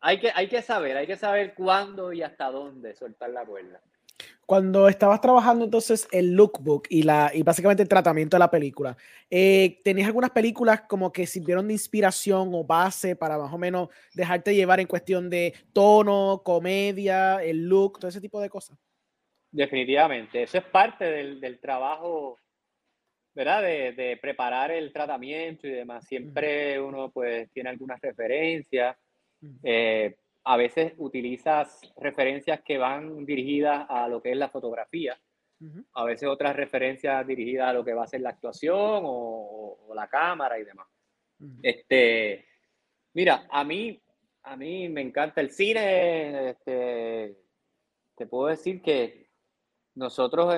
[0.00, 3.80] hay que, hay que saber, hay que saber cuándo y hasta dónde soltar la cuerda.
[4.46, 8.96] Cuando estabas trabajando entonces el lookbook y, la, y básicamente el tratamiento de la película,
[9.30, 13.90] eh, ¿tenías algunas películas como que sirvieron de inspiración o base para más o menos
[14.14, 18.78] dejarte llevar en cuestión de tono, comedia, el look, todo ese tipo de cosas?
[19.50, 22.38] Definitivamente, eso es parte del, del trabajo,
[23.34, 23.62] ¿verdad?
[23.62, 26.06] De, de, preparar el tratamiento y demás.
[26.06, 28.96] Siempre uno pues tiene algunas referencias.
[29.62, 35.18] Eh, a veces utilizas referencias que van dirigidas a lo que es la fotografía.
[35.94, 39.94] A veces otras referencias dirigidas a lo que va a ser la actuación o, o
[39.94, 40.86] la cámara y demás.
[41.62, 42.46] Este,
[43.14, 44.00] mira, a mí,
[44.44, 46.50] a mí me encanta el cine.
[46.50, 47.36] Este,
[48.16, 49.28] te puedo decir que
[49.94, 50.54] nosotros,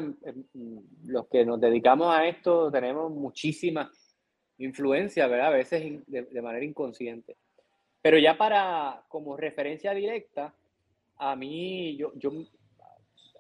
[1.05, 3.91] los que nos dedicamos a esto, tenemos muchísima
[4.59, 5.49] influencia, ¿verdad?
[5.49, 7.37] A veces de, manera inconsciente.
[8.03, 10.55] Pero ya para, como referencia directa,
[11.19, 12.33] a mí, yo, yo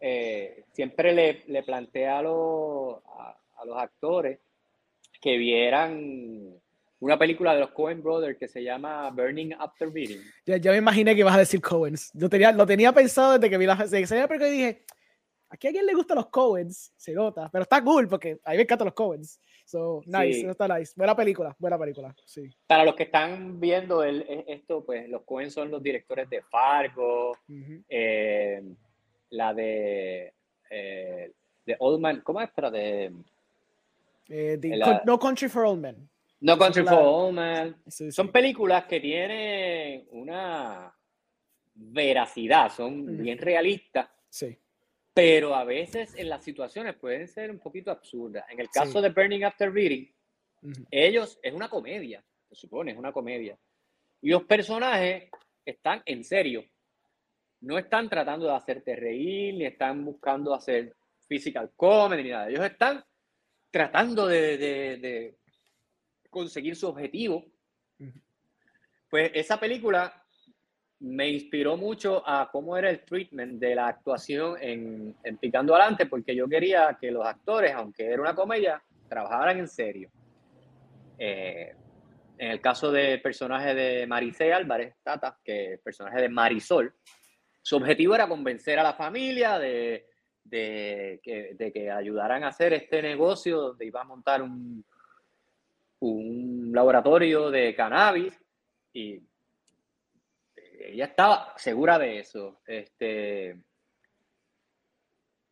[0.00, 4.38] eh, siempre le, le planteé a, los, a, los actores
[5.20, 6.54] que vieran
[7.00, 10.20] una película de los Coen Brothers que se llama Burning After Beating.
[10.44, 12.10] Ya, me imaginé que ibas a decir Coens.
[12.12, 14.84] Yo tenía, lo tenía pensado desde que vi la serie, pero dije,
[15.50, 18.56] Aquí a alguien le gustan los Coens, se nota, pero está cool porque a mí
[18.56, 19.40] me encantan los Coens.
[19.70, 20.92] So, nice, está nice.
[20.96, 22.50] Buena película, buena película, sí.
[22.66, 27.38] Para los que están viendo el, esto, pues los Coens son los directores de Fargo,
[27.88, 28.60] eh,
[29.30, 30.34] la de,
[30.70, 31.32] eh,
[31.64, 32.50] de Old Man, ¿cómo es?
[32.52, 33.12] Pero de,
[34.28, 34.58] eh,
[35.04, 36.10] no Country for Old Men.
[36.40, 37.76] No Country for Old Men.
[38.10, 40.92] son películas que tienen una
[41.76, 44.08] veracidad, son bien realistas.
[44.28, 44.58] Sí
[45.20, 48.42] pero a veces en las situaciones pueden ser un poquito absurdas.
[48.48, 50.06] En el caso de Burning After Reading,
[50.90, 53.58] ellos es una comedia, se supone, es una comedia.
[54.22, 55.28] Y los personajes
[55.62, 56.64] están en serio.
[57.60, 60.96] No están tratando de hacerte reír, ni están buscando hacer
[61.28, 62.48] physical comedy, ni nada.
[62.48, 63.04] Ellos están
[63.70, 65.36] tratando de, de
[66.30, 67.44] conseguir su objetivo.
[69.10, 70.19] Pues esa película
[71.00, 76.34] me inspiró mucho a cómo era el treatment de la actuación en, Picando Adelante, porque
[76.34, 80.10] yo quería que los actores, aunque era una comedia, trabajaran en serio.
[81.18, 81.74] Eh,
[82.36, 86.94] en el caso del personaje de Maricé Álvarez, Tata, que el personaje de Marisol,
[87.62, 90.06] su objetivo era convencer a la familia de,
[90.50, 94.84] que, ayudaran a hacer este negocio donde iba a montar un
[96.72, 98.38] laboratorio de cannabis
[98.92, 99.20] y
[100.80, 102.60] ella estaba segura de eso.
[102.66, 103.56] Este,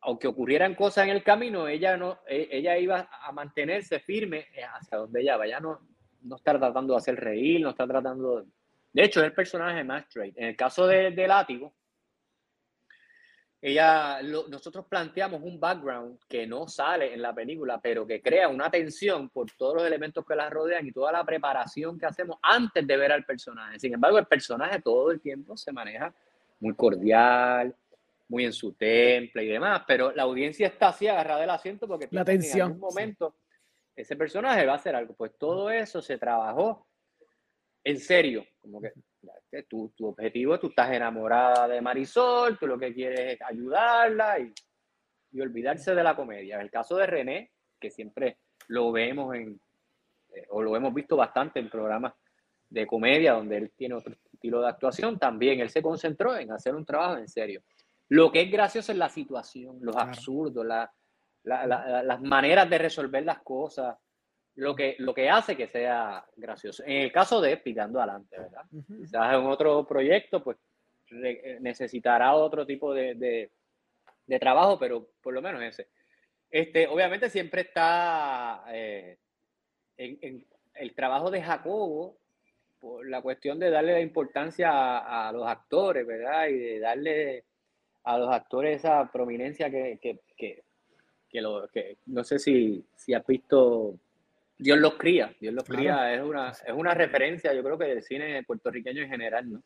[0.01, 4.97] aunque ocurrieran cosas en el camino, ella no, e, ella iba a mantenerse firme hacia
[4.97, 5.79] donde ella vaya, no,
[6.21, 8.45] no estar tratando de hacer reír, no estar tratando
[8.93, 9.03] de...
[9.03, 10.37] hecho, es el personaje más straight.
[10.37, 11.73] En el caso de, de Látigo,
[13.61, 18.71] ella, nosotros planteamos un background que no sale en la película, pero que crea una
[18.71, 22.87] tensión por todos los elementos que la rodean y toda la preparación que hacemos antes
[22.87, 23.77] de ver al personaje.
[23.77, 26.13] Sin embargo, el personaje todo el tiempo se maneja
[26.61, 27.75] muy cordial,
[28.29, 32.07] muy en su temple y demás, pero la audiencia está así agarrada del asiento porque
[32.11, 33.35] la tensión, en algún momento
[33.93, 35.13] ese personaje va a hacer algo.
[35.15, 36.87] Pues todo eso se trabajó
[37.83, 38.93] en serio, como que
[39.67, 44.53] tu, tu objetivo, tú estás enamorada de Marisol, tú lo que quieres es ayudarla y,
[45.31, 46.55] y olvidarse de la comedia.
[46.55, 49.59] En el caso de René, que siempre lo vemos en,
[50.33, 52.13] eh, o lo hemos visto bastante en programas
[52.69, 56.75] de comedia donde él tiene otro estilo de actuación, también él se concentró en hacer
[56.75, 57.61] un trabajo en serio.
[58.09, 60.91] Lo que es gracioso es la situación, los absurdos, la,
[61.43, 63.95] las maneras de resolver las cosas,
[64.59, 66.83] lo que, lo que hace que sea gracioso.
[66.85, 68.63] En el caso de Picando Adelante, ¿verdad?
[68.87, 70.57] Quizás en otro proyecto, pues
[71.61, 73.49] necesitará otro tipo de,
[74.27, 75.87] de, trabajo, pero por lo menos ese.
[76.51, 79.17] Este, obviamente siempre está eh,
[79.97, 80.45] en,
[80.75, 82.17] el trabajo de Jacobo,
[82.81, 84.69] por la cuestión de darle la importancia
[85.27, 86.47] a, los actores, ¿verdad?
[86.47, 87.45] Y de darle
[88.03, 90.63] a los actores esa prominencia que, que, que,
[91.29, 93.97] que, lo, que no sé si, si has visto
[94.59, 98.03] Dios los cría, Dios los cría, es una, es una referencia, yo creo que del
[98.03, 99.63] cine puertorriqueño en general, ¿no?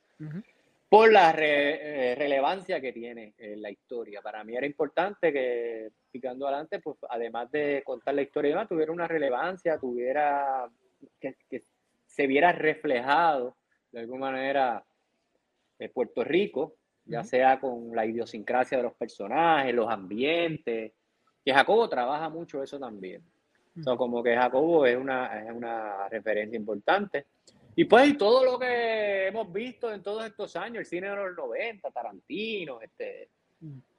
[0.88, 4.22] Por la eh, relevancia que tiene en la historia.
[4.22, 9.08] Para mí era importante que Picando Adelante, pues además de contar la historia tuviera una
[9.08, 10.70] relevancia, tuviera,
[11.20, 11.64] que,
[12.06, 13.58] se viera reflejado
[13.92, 14.84] de alguna manera
[15.80, 16.76] en Puerto Rico
[17.06, 20.94] ya sea con la idiosincrasia de los personajes, los ambientes,
[21.44, 23.22] que Jacobo trabaja mucho eso también.
[23.98, 27.26] Como que Jacobo es una, es una referencia importante.
[27.76, 31.36] Y pues todo lo que hemos visto en todos estos años, el cine de los
[31.36, 33.30] 90, Tarantino, este,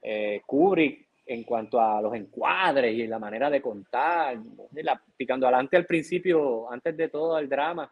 [0.01, 4.37] eh, Kubrick, en cuanto a los encuadres y la manera de contar,
[5.17, 7.91] picando adelante al principio, antes de todo el drama,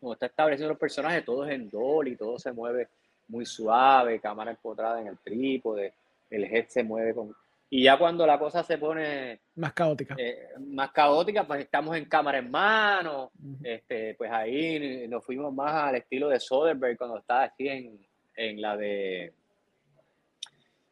[0.00, 2.88] como está estableciendo los personajes, todo es en dolly, todo se mueve
[3.28, 5.94] muy suave, cámara empotrada en el trípode,
[6.30, 7.34] el head se mueve con...
[7.70, 9.40] Y ya cuando la cosa se pone...
[9.56, 10.14] Más caótica.
[10.18, 13.30] Eh, más caótica, pues estamos en cámara en mano,
[13.62, 18.60] este, pues ahí nos fuimos más al estilo de Soderbergh cuando estaba aquí en, en
[18.60, 19.34] la de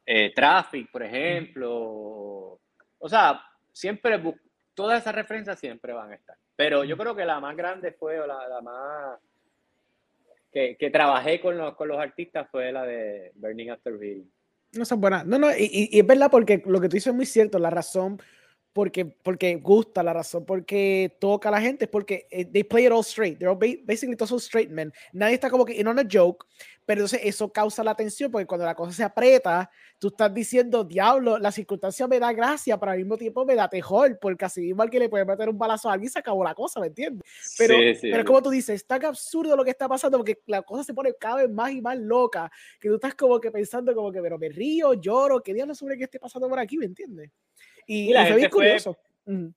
[0.05, 2.61] eh, Traffic, por ejemplo.
[2.99, 4.23] O sea, siempre,
[4.75, 6.37] todas esas referencias siempre van a estar.
[6.55, 9.19] Pero yo creo que la más grande fue, o la, más
[10.53, 14.31] que, que, trabajé con los, con los artistas fue la de Burning After Reading.
[14.77, 15.25] No, es buena.
[15.25, 17.59] No, no, y, es verdad porque lo que tú dices es muy cierto.
[17.59, 18.21] La razón
[18.77, 22.93] porque, porque gusta, la razón porque toca a la gente porque eh, they play it
[22.93, 23.39] all straight.
[23.39, 24.93] They're all basically todos straight men.
[25.15, 26.45] Nadie está como que in on a joke,
[26.85, 30.85] pero entonces eso causa la tensión porque cuando la cosa se aprieta, tú estás diciendo,
[30.85, 34.61] diablo, la circunstancia me da gracia, pero al mismo tiempo me da tejor, porque así
[34.61, 36.89] mismo al que le puede meter un balazo a alguien se acabó la cosa, ¿me
[36.89, 37.27] entiendes?
[37.57, 40.85] Pero, pero como tú dices, es tan absurdo lo que está pasando porque la cosa
[40.85, 44.13] se pone cada vez más y más loca, que tú estás como que pensando como
[44.13, 47.31] que, pero me río, lloro, ¿qué diablo sobre qué esté pasando por aquí, ¿me entiendes?
[47.87, 48.77] Y, la, gente fue,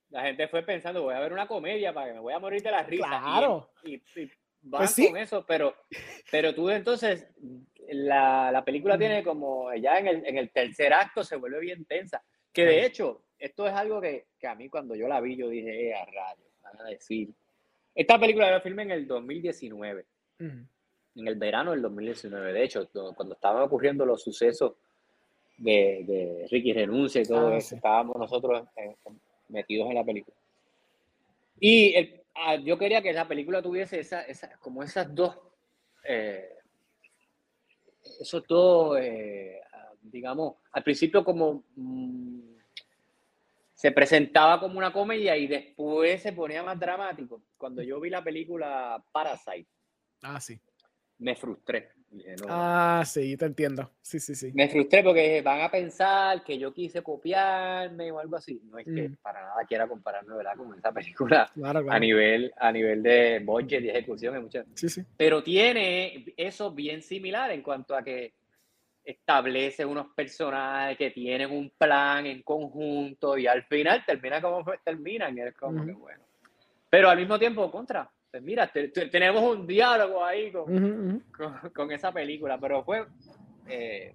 [0.09, 2.61] la gente fue pensando, voy a ver una comedia para que me voy a morir
[2.61, 3.07] de la risa.
[3.07, 3.71] Claro.
[3.83, 4.31] Y, y,
[4.69, 5.73] pues con eso, pero,
[6.31, 7.27] pero tú entonces,
[7.87, 11.85] la, la película tiene como, ya en el, en el, tercer acto se vuelve bien
[11.85, 12.23] tensa.
[12.51, 15.49] Que de hecho, esto es algo que, que a mí cuando yo la vi, yo
[15.49, 17.29] dije, eh, a rayos, van a decir.
[17.95, 20.05] Esta película la filmé en el 2019.
[20.39, 20.67] En
[21.15, 22.53] el verano del 2019.
[22.53, 24.73] De hecho, cuando estaban ocurriendo los sucesos
[25.60, 27.76] de, Ricky Renuncia y todo ah, eso.
[27.76, 28.67] Estábamos nosotros
[29.50, 30.36] metidos en la película.
[31.60, 35.38] Y ah, yo quería que la película tuviese esa, esa como esas dos,
[36.04, 36.54] eh,
[38.22, 39.62] esos dos, eh,
[40.02, 42.39] digamos, al principio como mm,
[43.74, 47.41] se presentaba como una comedia y después se ponía más dramático.
[47.58, 49.67] Cuando yo vi la película Parasite,
[50.24, 50.60] ah, sí.
[51.17, 51.98] me frustré
[52.48, 53.91] ah, sí, te entiendo.
[54.02, 54.52] Sí, sí, sí.
[54.54, 58.62] Me frustré porque van a pensar que yo quise copiarme o algo así.
[58.65, 59.15] No es que mm.
[59.22, 60.56] para nada quiera compararme, ¿verdad?
[60.56, 61.52] Con esa película
[61.89, 64.50] a nivel a nivel de budget y ejecución.
[64.76, 65.04] Sí, sí.
[65.17, 68.34] Pero tiene eso bien similar en cuanto a que
[69.04, 75.38] establece unos personajes que tienen un plan en conjunto y al final termina como terminan.
[75.38, 76.24] Y es como que bueno.
[76.89, 78.71] Pero al mismo tiempo, contra pues mira,
[79.11, 81.23] tenemos un diálogo ahí con,
[81.73, 83.07] con, esa película, pero fue
[83.67, 84.13] eh,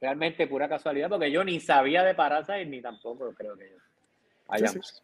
[0.00, 3.76] realmente pura casualidad porque yo ni sabía de Parasite ni tampoco creo que
[4.52, 5.02] ellos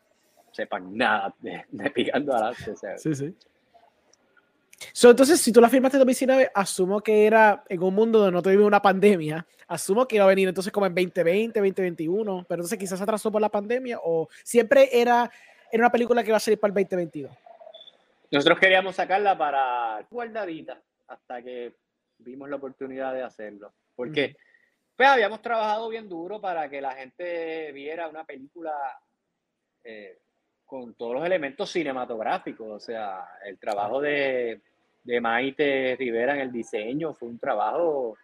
[0.53, 3.35] sepan nada de, Picando a Sí, sí.
[5.03, 8.43] entonces, si tú la firmaste en 2019, asumo que era en un mundo donde no
[8.43, 9.47] tuvimos una pandemia.
[9.69, 13.31] Asumo que iba a venir entonces como en 2020, 2021, pero entonces quizás se atrasó
[13.31, 15.31] por la pandemia o siempre era,
[15.71, 17.31] era una película que iba a salir para el 2022.
[18.31, 21.75] Nosotros queríamos sacarla para guardadita hasta que
[22.19, 23.73] vimos la oportunidad de hacerlo.
[23.95, 24.37] Porque
[24.97, 28.73] pues, habíamos trabajado bien duro para que la gente viera una película
[29.85, 30.19] eh,
[30.65, 32.69] con todos los elementos cinematográficos.
[32.69, 34.61] O sea, el trabajo de,
[35.05, 38.17] de Maite Rivera en el diseño fue un trabajo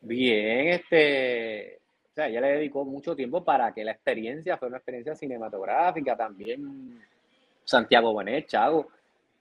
[0.00, 1.80] bien, este,
[2.10, 6.16] o sea, ella le dedicó mucho tiempo para que la experiencia fuera una experiencia cinematográfica
[6.16, 7.02] también
[7.66, 8.88] Santiago Bonet, Chago,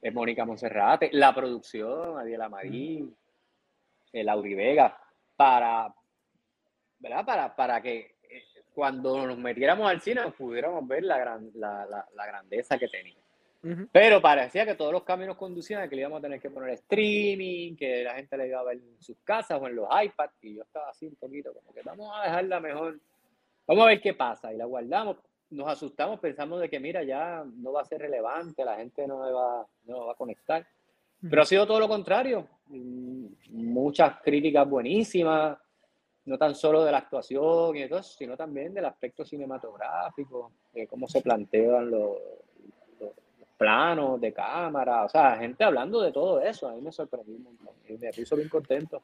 [0.01, 3.15] es Mónica Monserrate, la producción, Adiela Marín,
[4.11, 4.97] el Audi Vega,
[5.35, 5.93] para,
[6.99, 7.25] ¿verdad?
[7.25, 12.25] Para, para que eh, cuando nos metiéramos al cine pudiéramos ver la, gran, la, la,
[12.25, 13.15] grandeza que tenía.
[13.91, 16.69] Pero parecía que todos los caminos conducían a que le íbamos a tener que poner
[16.75, 20.43] streaming, que la gente le iba a ver en sus casas o en los iPads,
[20.43, 22.99] y yo estaba así un poquito como que vamos a dejarla mejor,
[23.65, 25.17] vamos a ver qué pasa, y la guardamos
[25.51, 29.19] nos asustamos, pensamos de que mira, ya no va a ser relevante, la gente no
[29.19, 30.65] va, no va a conectar.
[31.21, 32.47] Pero ha sido todo lo contrario.
[33.49, 35.57] Muchas críticas buenísimas,
[36.25, 41.07] no tan solo de la actuación y eso, sino también del aspecto cinematográfico, de cómo
[41.07, 42.17] se plantean los,
[42.99, 43.11] los,
[43.57, 47.43] planos de cámara, o sea, gente hablando de todo eso, a mí me sorprendió un
[47.43, 49.01] montón y me hizo bien contento.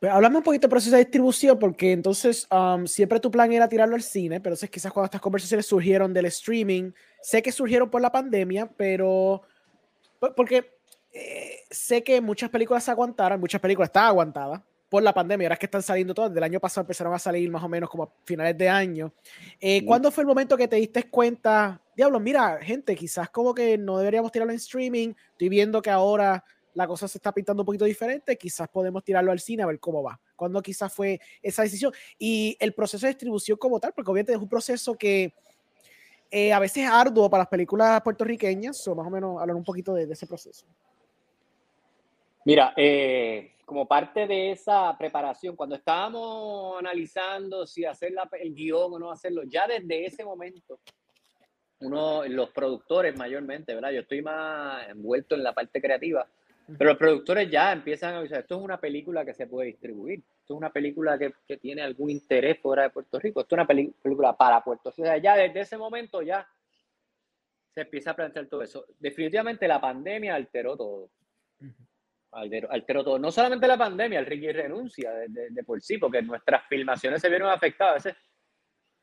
[0.00, 3.68] Pues hablame un poquito del proceso de distribución, porque entonces um, siempre tu plan era
[3.68, 7.90] tirarlo al cine, pero entonces quizás cuando estas conversaciones surgieron del streaming, sé que surgieron
[7.90, 9.42] por la pandemia, pero
[10.34, 10.72] porque
[11.12, 15.54] eh, sé que muchas películas se aguantaron, muchas películas estaban aguantadas, por la pandemia, ahora
[15.54, 18.02] es que están saliendo todas, del año pasado empezaron a salir más o menos como
[18.02, 19.12] a finales de año.
[19.60, 23.78] Eh, ¿Cuándo fue el momento que te diste cuenta, diablo, mira, gente, quizás como que
[23.78, 26.42] no deberíamos tirarlo en streaming, estoy viendo que ahora
[26.74, 29.78] la cosa se está pintando un poquito diferente, quizás podemos tirarlo al cine a ver
[29.78, 30.20] cómo va.
[30.36, 31.92] ¿Cuándo quizás fue esa decisión?
[32.18, 35.34] Y el proceso de distribución como tal, porque obviamente es un proceso que
[36.30, 39.64] eh, a veces es arduo para las películas puertorriqueñas, o más o menos hablar un
[39.64, 40.66] poquito de, de ese proceso.
[42.44, 48.98] Mira, eh, como parte de esa preparación, cuando estábamos analizando si hacer el guion o
[48.98, 50.80] no hacerlo, ya desde ese momento,
[51.80, 53.90] uno, los productores mayormente, ¿verdad?
[53.90, 56.26] Yo estoy más envuelto en la parte creativa,
[56.78, 60.20] pero los productores ya empiezan a avisar, esto es una película que se puede distribuir,
[60.40, 63.58] esto es una película que, que tiene algún interés fuera de Puerto Rico, esto es
[63.58, 65.02] una película para Puerto Rico.
[65.02, 66.46] O sea, ya desde ese momento ya
[67.74, 68.86] se empieza a plantear todo eso.
[68.98, 71.10] Definitivamente la pandemia alteró todo
[72.32, 73.18] alteró, todo.
[73.18, 77.50] No solamente la pandemia, el Ricky renuncia de, por sí, porque nuestras filmaciones se vieron
[77.50, 78.08] afectadas.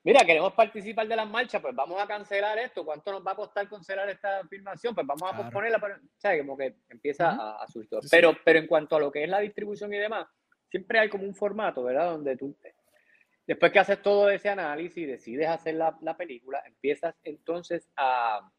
[0.08, 2.86] Mira, queremos participar de las marchas, pues vamos a cancelar esto.
[2.86, 4.96] ¿Cuánto nos va a costar cancelar esta filmación?
[4.96, 5.80] Pues vamos a posponerla.
[5.80, 7.66] O sea, como que empieza a, a
[8.10, 10.26] Pero, pero en cuanto a lo que es la distribución y demás,
[10.70, 12.12] siempre hay como un formato, ¿verdad?
[12.12, 12.56] Donde tú,
[13.46, 18.50] después que haces todo ese análisis y decides hacer la, la película, empiezas entonces a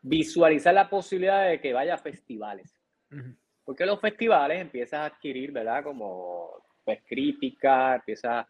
[0.00, 2.72] visualizar la posibilidad de que vaya a festivales.
[3.64, 5.82] Porque los festivales empiezas a adquirir, ¿verdad?
[5.82, 6.52] Como
[6.84, 8.46] pues, crítica, empiezas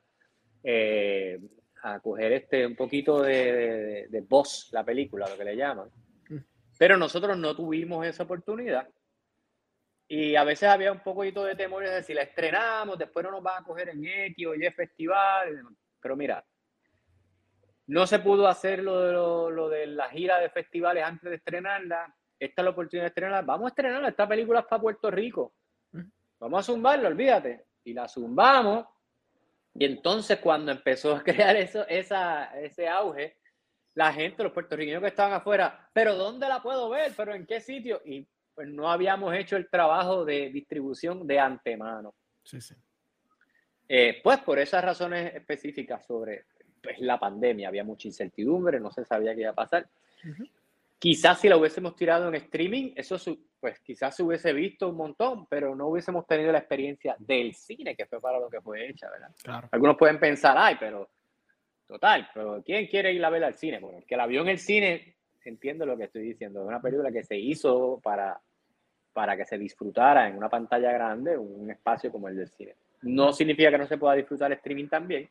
[0.63, 1.41] eh,
[1.83, 5.89] a coger este, un poquito de, de, voz la película, lo que le llaman.
[6.29, 6.39] Mm.
[6.79, 8.89] Pero nosotros no tuvimos esa oportunidad.
[10.09, 13.43] Y a veces había un poquito de temor de si la estrenamos, después no nos
[13.43, 15.63] van a coger en X o Y festival.
[16.01, 16.45] Pero mira,
[17.89, 21.37] no se pudo hacer lo de, lo, lo de la gira de festivales antes de
[21.37, 23.43] estrenarla esta es la oportunidad de estrenarla.
[23.43, 25.55] Vamos a estrenarla, esta película es para Puerto Rico.
[26.39, 27.67] Vamos a zumbarla, olvídate.
[27.85, 28.87] Y la zumbamos.
[29.79, 33.37] Y entonces cuando empezó a crear eso, esa, ese auge,
[33.95, 37.13] la gente, los puertorriqueños que estaban afuera, pero ¿dónde la puedo ver?
[37.17, 38.03] ¿Pero en qué sitio?
[38.05, 42.15] Y pues no habíamos hecho el trabajo de distribución de antemano.
[42.43, 42.75] Sí, sí.
[43.89, 46.47] Eh, pues por esas razones específicas sobre
[46.83, 49.89] pues, la pandemia, había mucha incertidumbre, no se sabía qué iba a pasar.
[50.99, 53.17] Quizás si lo hubiésemos tirado en streaming, eso
[53.61, 57.95] pues quizás se hubiese visto un montón, pero no hubiésemos tenido la experiencia del cine,
[57.95, 59.69] que fue para lo que fue hecha, ¿verdad?
[59.71, 61.09] Algunos pueden pensar, ay, pero
[61.87, 63.79] total, pero ¿quién quiere ir a ver al cine?
[63.79, 66.83] Bueno, el que la vio en el cine, entiendo lo que estoy diciendo, es una
[66.83, 68.41] película que se hizo para,
[69.13, 72.75] para que se disfrutara en una pantalla grande, un espacio como el del cine.
[73.03, 75.29] No significa que no se pueda disfrutar streaming también,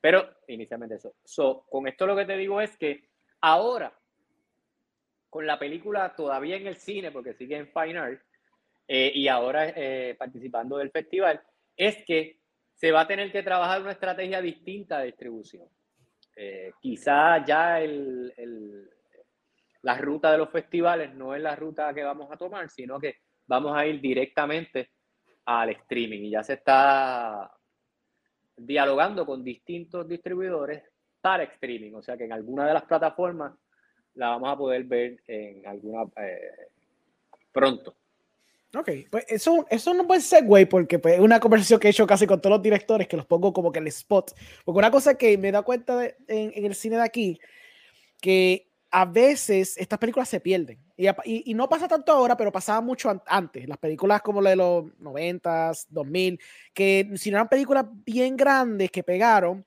[0.00, 1.14] pero inicialmente eso.
[1.24, 3.08] So, con esto lo que te digo es que
[3.40, 3.92] ahora
[5.34, 8.22] con la película todavía en el cine, porque sigue en Fine Art,
[8.86, 11.42] eh, y ahora eh, participando del festival,
[11.76, 12.38] es que
[12.72, 15.66] se va a tener que trabajar una estrategia distinta de distribución.
[16.36, 18.88] Eh, quizá ya el, el,
[19.82, 23.16] la ruta de los festivales no es la ruta que vamos a tomar, sino que
[23.44, 24.90] vamos a ir directamente
[25.46, 27.52] al streaming y ya se está
[28.56, 30.84] dialogando con distintos distribuidores
[31.20, 33.52] para streaming, o sea que en alguna de las plataformas
[34.14, 36.68] la vamos a poder ver en alguna eh,
[37.52, 37.94] pronto.
[38.76, 41.90] Ok, pues eso, eso no puede ser, güey, porque pues, es una conversación que he
[41.90, 44.32] hecho casi con todos los directores que los pongo como que el spot.
[44.64, 47.40] Porque una cosa que me da cuenta en, en, el cine de aquí,
[48.20, 50.78] que a veces estas películas se pierden.
[50.96, 51.08] Y,
[51.50, 53.68] y, no pasa tanto ahora, pero pasaba mucho antes.
[53.68, 56.40] Las películas como la de los 90s, 2000,
[56.72, 59.64] que si no eran películas bien grandes que pegaron,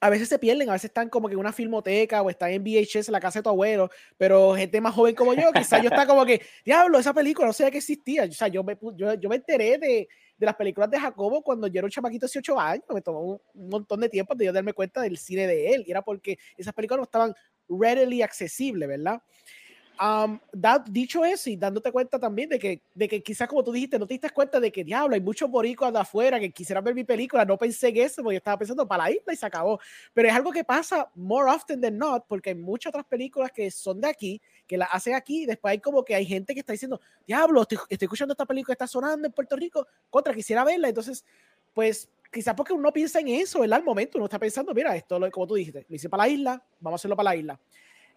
[0.00, 2.62] a veces se pierden, a veces están como que en una filmoteca o están en
[2.62, 6.06] VHS la casa de tu abuelo, pero gente más joven como yo, quizás yo está
[6.06, 8.24] como que, diablo, esa película no sabía que existía.
[8.24, 11.66] O sea, yo me, yo, yo me enteré de, de, las películas de Jacobo cuando
[11.66, 14.46] yo era un chamaquito de 18 años, me tomó un, un, montón de tiempo de
[14.46, 17.34] yo darme cuenta del cine de él, y era porque esas películas no estaban
[17.68, 19.20] readily accesibles, ¿verdad?
[20.88, 24.06] Dicho eso y dándote cuenta también de que, de que quizás como tú dijiste, no
[24.06, 27.04] te diste cuenta de que diablo, hay muchos boricuas de afuera que quisieran ver mi
[27.04, 29.80] película, no pensé en eso porque estaba pensando para la isla y se acabó.
[30.14, 33.70] Pero es algo que pasa more often than not porque hay muchas otras películas que
[33.70, 36.60] son de aquí, que las hacen aquí y después hay como que hay gente que
[36.60, 40.32] está diciendo, diablo, estoy, estoy escuchando esta película que está sonando en Puerto Rico, contra,
[40.34, 40.88] quisiera verla.
[40.88, 41.24] Entonces,
[41.74, 43.78] pues quizás porque uno piensa en eso, ¿verdad?
[43.78, 46.62] Al momento uno está pensando, mira, esto, como tú dijiste, lo hice para la isla,
[46.80, 47.60] vamos a hacerlo para la isla.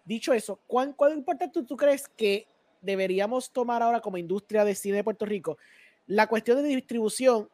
[0.04, 2.46] Dicho eso, ¿cuán, cuán importante tú crees que
[2.80, 5.58] deberíamos tomar ahora como industria de cine de Puerto Rico
[6.06, 7.48] la cuestión de distribución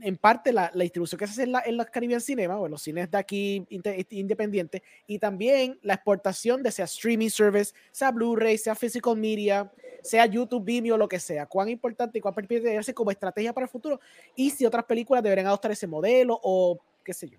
[0.00, 2.72] en parte la, distribución que se hace en, la, en los Caribbean Cinema o en
[2.72, 3.64] los cines de aquí
[4.10, 9.70] independientes y también la exportación de sea streaming service, sea Blu-ray, sea physical media,
[10.02, 11.46] sea YouTube, Vimeo, lo que sea.
[11.46, 14.00] Cuán importante y cuán pertinente debe como estrategia para el futuro
[14.34, 17.38] y si otras películas deberían adoptar ese modelo o qué sé yo.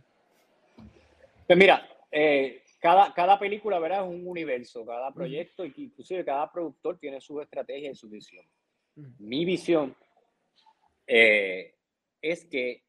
[1.46, 4.06] Pues mira, eh, cada, cada película ¿verdad?
[4.06, 8.46] es un universo, cada proyecto, inclusive cada productor tiene su estrategia y su visión.
[9.18, 9.96] Mi visión
[11.08, 11.74] eh,
[12.22, 12.84] es que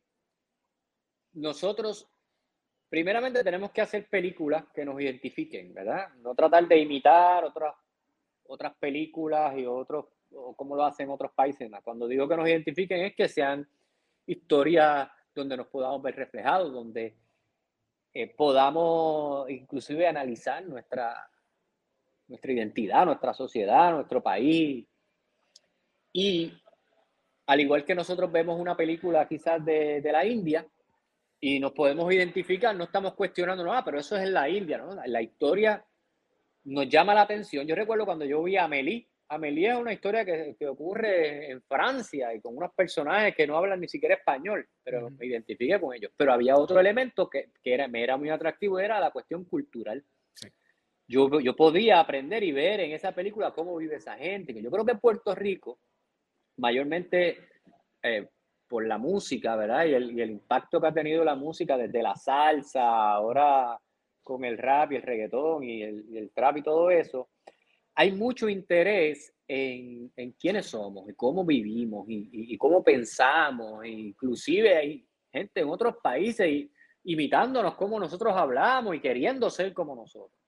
[1.32, 2.06] nosotros,
[2.90, 6.10] primeramente, tenemos que hacer películas que nos identifiquen, ¿verdad?
[6.16, 7.74] No tratar de imitar otras,
[8.48, 11.70] otras películas y otros, o como lo hacen otros países.
[11.82, 13.66] Cuando digo que nos identifiquen es que sean
[14.26, 17.16] historias donde nos podamos ver reflejados, donde
[18.18, 21.28] eh, podamos inclusive analizar nuestra,
[22.28, 24.86] nuestra identidad, nuestra sociedad, nuestro país.
[26.14, 26.50] Y
[27.46, 30.66] al igual que nosotros vemos una película quizás de, de la India
[31.40, 34.94] y nos podemos identificar, no estamos cuestionando nada, pero eso es en la India, ¿no?
[35.04, 35.84] La, historia
[36.64, 37.66] nos llama la atención.
[37.66, 41.62] Yo recuerdo cuando yo vi a Amélie, Amélie es una historia que, que, ocurre en
[41.62, 45.94] Francia y con unos personajes que no hablan ni siquiera español, pero me identifiqué con
[45.94, 46.12] ellos.
[46.16, 50.04] Pero había otro elemento que, que era, me era muy atractivo, era la cuestión cultural.
[51.08, 54.54] Yo, yo podía aprender y ver en esa película cómo vive esa gente.
[54.54, 55.78] Que yo creo que en Puerto Rico
[56.56, 57.38] mayormente
[58.02, 58.28] eh,
[58.68, 59.86] por la música, ¿verdad?
[59.86, 63.78] Y el, y el, impacto que ha tenido la música desde la salsa, ahora
[64.22, 67.28] con el rap y el reggaetón y el, y el trap y todo eso,
[67.96, 73.82] hay mucho interés en, en quiénes somos y cómo vivimos y, y, cómo pensamos.
[73.84, 76.68] E inclusive hay gente en otros países
[77.04, 80.38] imitándonos como nosotros hablamos y queriendo ser como nosotros.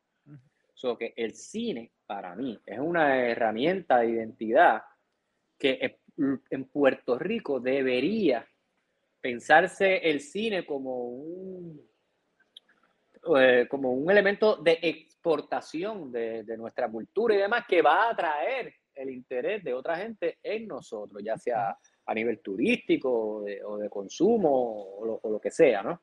[0.74, 4.82] So que el cine, para mí, es una herramienta de identidad
[5.58, 8.46] que en Puerto Rico debería
[9.20, 11.80] pensarse el cine como un,
[13.36, 14.78] eh, como un elemento de
[15.18, 19.96] exportación de, de, nuestra cultura y demás que va a atraer el interés de otra
[19.96, 25.40] gente en nosotros, ya sea a nivel turístico o de, consumo o lo, o lo,
[25.40, 26.02] que sea, ¿no?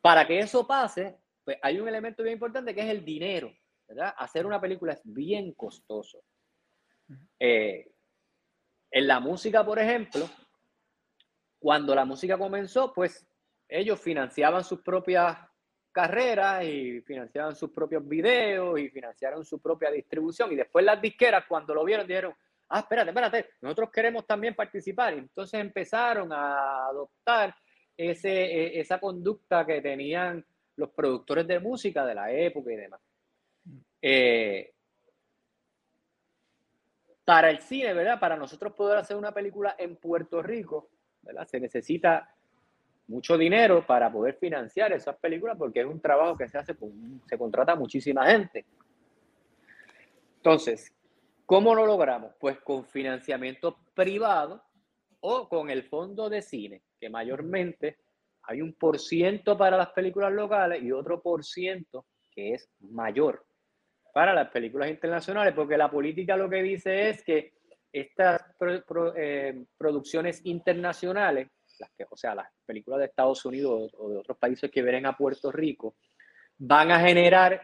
[0.00, 3.52] Para que eso pase, pues hay un elemento bien importante que es el dinero,
[3.86, 4.14] ¿verdad?
[4.16, 6.22] Hacer una película es bien costoso.
[7.38, 7.90] Eh,
[8.90, 10.28] en la música, por ejemplo,
[11.58, 13.26] cuando la música comenzó, pues
[13.68, 15.36] ellos financiaban sus propias
[15.94, 20.50] carreras y financiaban sus propios videos y financiaron su propia distribución.
[20.50, 22.34] Y después las disqueras, cuando lo vieron, dijeron,
[22.70, 25.14] ah, espérate, espérate, nosotros queremos también participar.
[25.14, 27.54] Y entonces empezaron a adoptar
[27.96, 33.00] ese, e, esa conducta que tenían los productores de música de la época y demás.
[34.02, 34.72] Eh,
[37.24, 38.18] para el cine, ¿verdad?
[38.18, 40.90] Para nosotros poder hacer una película en Puerto Rico,
[41.22, 41.46] ¿verdad?
[41.46, 42.33] Se necesita
[43.06, 47.22] mucho dinero para poder financiar esas películas porque es un trabajo que se hace, con,
[47.26, 48.64] se contrata muchísima gente.
[50.36, 50.94] Entonces,
[51.46, 52.32] ¿cómo lo logramos?
[52.38, 54.62] Pues con financiamiento privado
[55.20, 57.98] o con el fondo de cine, que mayormente
[58.42, 63.46] hay un por ciento para las películas locales y otro por ciento que es mayor
[64.12, 67.54] para las películas internacionales, porque la política lo que dice es que
[67.92, 68.44] estas
[69.16, 71.48] eh, producciones internacionales,
[71.78, 75.06] las que, o sea, las películas de Estados Unidos o de otros países que vienen
[75.06, 75.96] a Puerto Rico,
[76.58, 77.60] van a generar,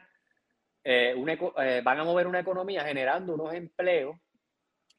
[0.82, 4.16] eh, una, eh, van a mover una economía generando unos empleos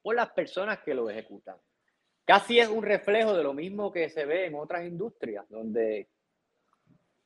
[0.01, 1.57] por las personas que lo ejecutan.
[2.26, 6.07] Casi es un reflejo de lo mismo que se ve en otras industrias, donde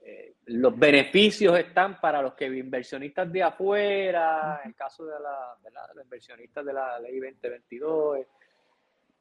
[0.07, 5.57] eh, los beneficios están para los que inversionistas de afuera, en el caso de, la,
[5.63, 8.19] de, la, de los inversionistas de la ley 2022,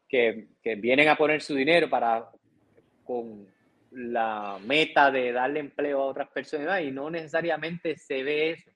[0.07, 2.31] que, que, vienen a poner su dinero para
[3.05, 3.47] con
[3.91, 8.71] la meta de darle empleo a otras personas y no necesariamente se ve eso.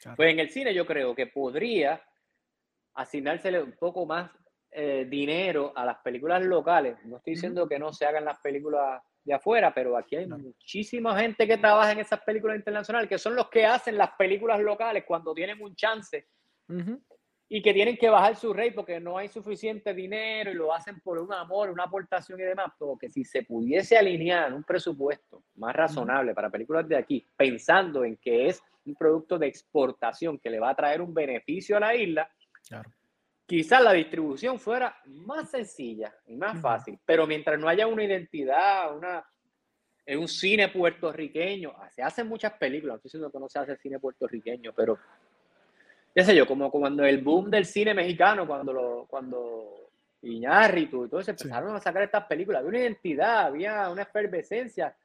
[0.00, 0.16] Claro.
[0.16, 2.00] Pues en el cine yo creo que podría
[2.94, 4.30] asignársele un poco más
[4.70, 6.96] eh, dinero a las películas locales.
[7.04, 10.38] No estoy diciendo que no se hagan las películas de afuera, pero aquí hay no.
[10.38, 14.60] muchísima gente que trabaja en esas películas internacionales, que son los que hacen las películas
[14.60, 16.26] locales cuando tienen un chance
[16.68, 17.00] uh -huh.
[17.48, 21.00] Y que tienen que bajar su rey porque no hay suficiente dinero y lo hacen
[21.00, 25.74] por un amor, una aportación y demás, porque si se pudiese alinear un presupuesto más
[25.74, 30.58] razonable para películas de aquí, pensando en que es un producto de exportación que le
[30.58, 32.28] va a traer un beneficio a la isla,
[32.66, 32.90] claro.
[33.46, 38.96] quizás la distribución fuera más sencilla y más fácil, pero mientras no haya una identidad,
[38.96, 39.24] una,
[40.06, 43.76] en un cine puertorriqueño, se hacen muchas películas, no estoy diciendo que no se hace
[43.76, 44.98] cine puertorriqueño, pero
[46.14, 49.90] qué sé yo, como cuando el boom del cine mexicano, cuando, lo, cuando
[50.22, 54.96] Iñárritu, entonces empezaron a sacar estas películas, había una identidad, había una efervescencia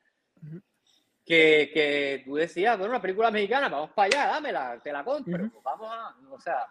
[1.25, 5.51] que, que, tú decías, bueno, una película mexicana, vamos para allá, dámela, te la compro,
[5.63, 6.67] vamos a, o sea,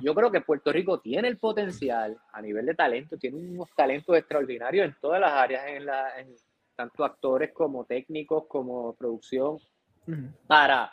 [0.00, 4.16] yo creo que Puerto Rico tiene el potencial a nivel de talento, tiene unos talentos
[4.16, 6.34] extraordinarios en todas las áreas, en, la, en
[6.74, 9.58] tanto actores como técnicos, como producción,
[10.46, 10.92] para,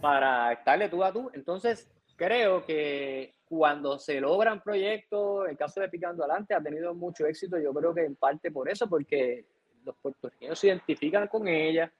[0.00, 1.30] para estarle tú a tú.
[1.34, 7.26] Entonces, creo que cuando se logran proyectos, el caso de Picando Adelante ha tenido mucho
[7.26, 9.44] éxito, yo creo que en parte por eso, porque
[9.84, 11.90] los puertorriqueños se identifican con ella.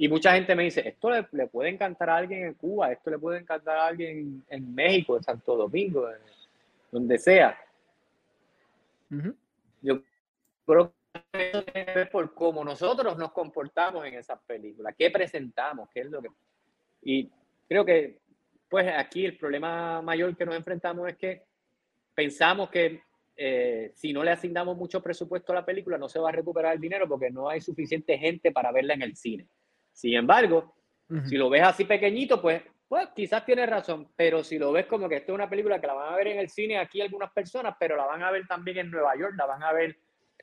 [0.00, 3.18] Y mucha gente me dice, esto le, puede encantar a alguien en Cuba, esto le
[3.18, 6.08] puede encantar a alguien en México, en Santo Domingo,
[6.92, 7.58] donde sea.
[9.82, 10.00] Yo
[10.64, 10.92] creo
[11.32, 15.88] que eso tiene que ver por cómo nosotros nos comportamos en esas películas, qué presentamos,
[15.92, 16.28] qué es lo que...
[17.02, 17.30] Y
[17.68, 18.18] creo que
[18.68, 21.42] pues aquí el problema mayor que nos enfrentamos es que
[22.14, 23.02] pensamos que
[23.36, 26.74] eh, si no le asignamos mucho presupuesto a la película no se va a recuperar
[26.74, 29.46] el dinero porque no hay suficiente gente para verla en el cine.
[29.92, 30.74] Sin embargo,
[31.24, 35.08] si lo ves así pequeñito, pues, pues quizás tienes razón, pero si lo ves como
[35.08, 37.32] que esto es una película que la van a ver en el cine aquí algunas
[37.32, 39.96] personas, pero la van a ver también en Nueva York, la van a ver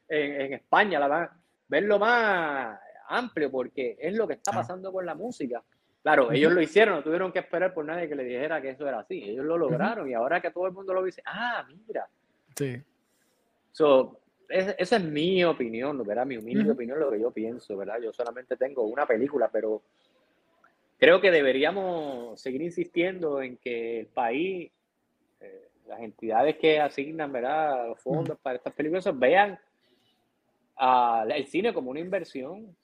[0.08, 4.92] en, en España, la van a verlo más amplio porque es lo que está pasando
[4.92, 5.64] con la música.
[6.06, 8.88] Claro, ellos lo hicieron, no tuvieron que esperar por nadie que le dijera que eso
[8.88, 9.24] era así.
[9.24, 12.08] Ellos lo lograron y ahora que todo el mundo lo dice, ah, mira.
[12.56, 12.80] Sí.
[13.72, 16.28] So, esa es mi opinión, ¿verdad?
[16.28, 18.00] Mi humilde opinión, lo que yo pienso, ¿verdad?
[18.04, 19.82] Yo solamente tengo una película, pero
[21.00, 24.72] creo que deberíamos seguir insistiendo en que el país,
[25.42, 27.88] eh, las entidades que asignan, ¿verdad?
[27.88, 29.58] Los fondos para estas películas vean
[30.76, 32.76] al cine como una inversión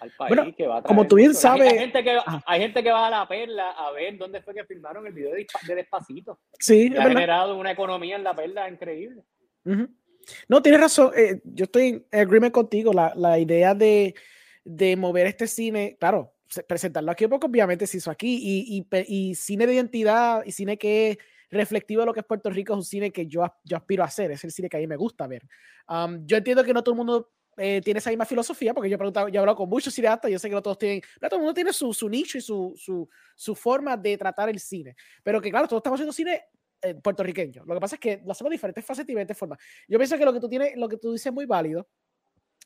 [0.00, 1.72] al país que va a Como tú bien sabes.
[1.72, 4.64] Hay, gente que, hay gente que va a la perla a ver dónde fue que
[4.64, 6.40] filmaron el video de, Despacito.
[6.58, 9.22] Sí, ha generado una economía en la perla increíble.
[10.48, 11.12] No, tienes razón.
[11.16, 12.92] Eh, yo estoy en agreement contigo.
[12.92, 14.14] La, la idea de,
[14.64, 16.34] de, mover este cine, claro,
[16.66, 18.38] presentarlo aquí un poco, obviamente se hizo aquí.
[18.42, 21.18] Y, y, y, cine de identidad y cine que es
[21.50, 24.06] reflectivo de lo que es Puerto Rico es un cine que yo, yo aspiro a
[24.06, 24.30] hacer.
[24.30, 25.42] Es el cine que a mí me gusta ver.
[25.88, 28.94] Um, yo entiendo que no todo el mundo eh, tiene esa misma filosofía, porque yo
[28.94, 31.30] he, preguntado, yo he hablado con muchos cineastas, yo sé que no todos tienen, pero
[31.30, 34.60] todo el mundo tiene su, su nicho y su, su, su, forma de tratar el
[34.60, 34.94] cine.
[35.22, 36.44] Pero que claro, todos estamos haciendo cine
[36.82, 37.64] eh, puertorriqueño.
[37.66, 39.58] Lo que pasa es que lo hacemos de diferentes facetas y diferentes formas.
[39.88, 41.88] Yo pienso que lo que tú tienes, lo que tú dices es muy válido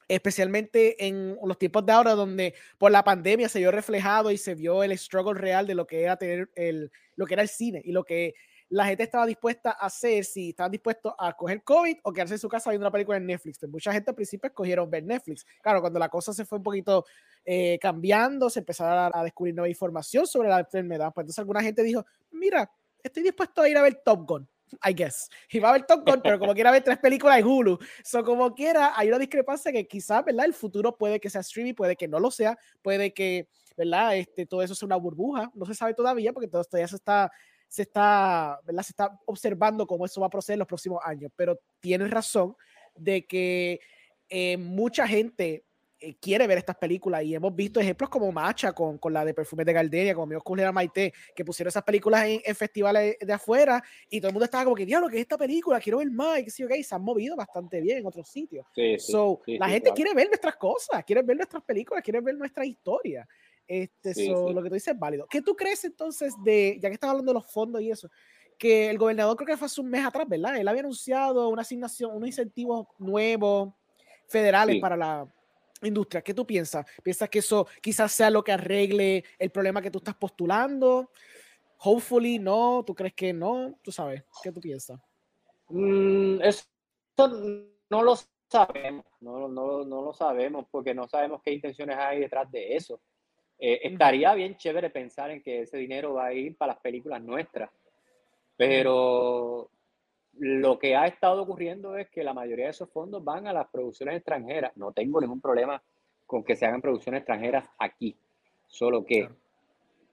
[0.08, 4.54] especialmente en los tiempos de ahora donde por la pandemia se vio reflejado y se
[4.54, 7.80] vio el struggle real de lo que era tener el, lo que era el cine
[7.84, 8.34] y lo que
[8.74, 12.40] la gente estaba dispuesta a hacer si estaban dispuestos a coger COVID o quedarse en
[12.40, 13.56] su casa viendo una película en Netflix.
[13.60, 15.46] Pues mucha gente al principio escogieron ver Netflix.
[15.62, 17.04] Claro, cuando la cosa se fue un poquito
[17.44, 21.12] eh, cambiando, se empezaron a, descubrir nueva información sobre la enfermedad.
[21.14, 22.68] Pues entonces alguna gente dijo, mira,
[23.00, 24.48] estoy dispuesto a ir a ver Top Gun.
[24.84, 25.30] I guess.
[25.50, 27.78] Y va a ver Top Gun, pero como quiera ver tres películas en Hulu.
[28.02, 30.46] So, como quiera, hay una discrepancia que quizás, ¿verdad?
[30.46, 33.46] El futuro puede que sea streaming, puede que no lo sea, puede que,
[33.76, 34.16] ¿verdad?
[34.16, 35.48] Este, todo eso sea una burbuja.
[35.54, 37.30] No se sabe todavía porque todo ya se está
[37.68, 38.82] se está, ¿verdad?
[38.82, 42.56] Se está observando cómo eso va a proceder en los próximos años, pero tienes razón
[42.94, 43.80] de que
[44.28, 45.64] eh, mucha gente
[46.00, 49.32] eh, quiere ver estas películas y hemos visto ejemplos como Macha con, con la de
[49.32, 53.82] Perfumes de Gardenia, como Amigos Juliana Maite, que pusieron esas películas en, festivales de afuera
[54.10, 55.80] y todo el mundo estaba como que, diablo, ¿qué es esta película?
[55.80, 58.66] Quiero ver más y que sí, ok, se han movido bastante bien en otros sitios.
[58.98, 63.26] so, la gente quiere ver nuestras cosas, quiere ver nuestras películas, quiere ver nuestra historia.
[63.66, 65.26] Este, Lo que tú dices es válido.
[65.28, 68.10] ¿Qué tú crees entonces de, ya que estás hablando de los fondos y eso,
[68.58, 70.56] que el gobernador creo que fue hace un mes atrás, ¿verdad?
[70.56, 73.72] Él había anunciado una asignación, unos incentivos nuevos
[74.28, 75.26] federales para la
[75.82, 76.22] industria.
[76.22, 76.86] ¿Qué tú piensas?
[77.02, 81.10] ¿Piensas que eso quizás sea lo que arregle el problema que tú estás postulando?
[81.78, 82.82] Hopefully, no.
[82.86, 83.78] ¿Tú crees que no?
[83.82, 84.22] Tú sabes.
[84.42, 85.00] ¿Qué tú piensas?
[85.68, 86.64] Mm, eso
[87.90, 88.16] no lo
[88.48, 89.04] sabemos.
[89.20, 93.00] No, no, no lo sabemos porque no sabemos qué intenciones hay detrás de eso.
[93.66, 97.22] Eh, estaría bien chévere pensar en que ese dinero va a ir para las películas
[97.22, 97.70] nuestras,
[98.58, 99.70] pero
[100.34, 103.66] lo que ha estado ocurriendo es que la mayoría de esos fondos van a las
[103.68, 104.76] producciones extranjeras.
[104.76, 105.82] No tengo ningún problema
[106.26, 108.14] con que se hagan producciones extranjeras aquí,
[108.66, 109.30] solo que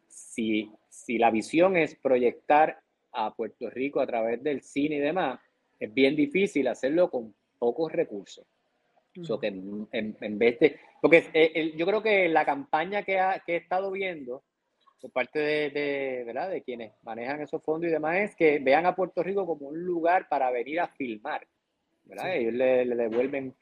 [0.07, 2.79] si, si la visión es proyectar
[3.11, 5.41] a Puerto Rico a través del cine y demás,
[5.77, 8.45] es bien difícil hacerlo con pocos recursos
[9.39, 14.43] que en, vez de, porque eh, yo creo que la campaña que, he estado viendo
[15.01, 16.49] por parte de, ¿verdad?
[16.49, 19.83] de quienes manejan esos fondos y demás es que vean a Puerto Rico como un
[19.83, 21.45] lugar para venir a filmar.
[22.03, 22.35] ¿verdad?
[22.35, 23.55] Ellos le, devuelven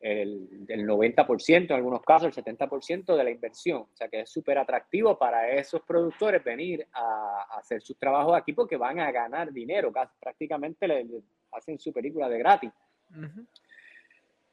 [0.00, 3.82] el, el 90%, en algunos casos el 70% de la inversión.
[3.82, 8.52] O sea que es súper atractivo para esos productores venir a, hacer sus trabajos aquí
[8.52, 11.06] porque van a ganar dinero, prácticamente le,
[11.52, 12.70] hacen su película de gratis.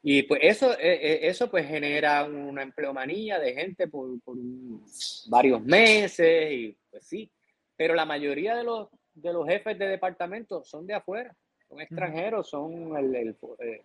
[0.06, 4.36] Y pues eso, e, e, eso pues genera una empleomanía de gente por, por
[5.28, 7.30] varios meses y pues sí,
[7.74, 11.34] pero la mayoría de los, de los jefes de departamento son de afuera,
[11.66, 13.82] son extranjeros, son el, el, eh,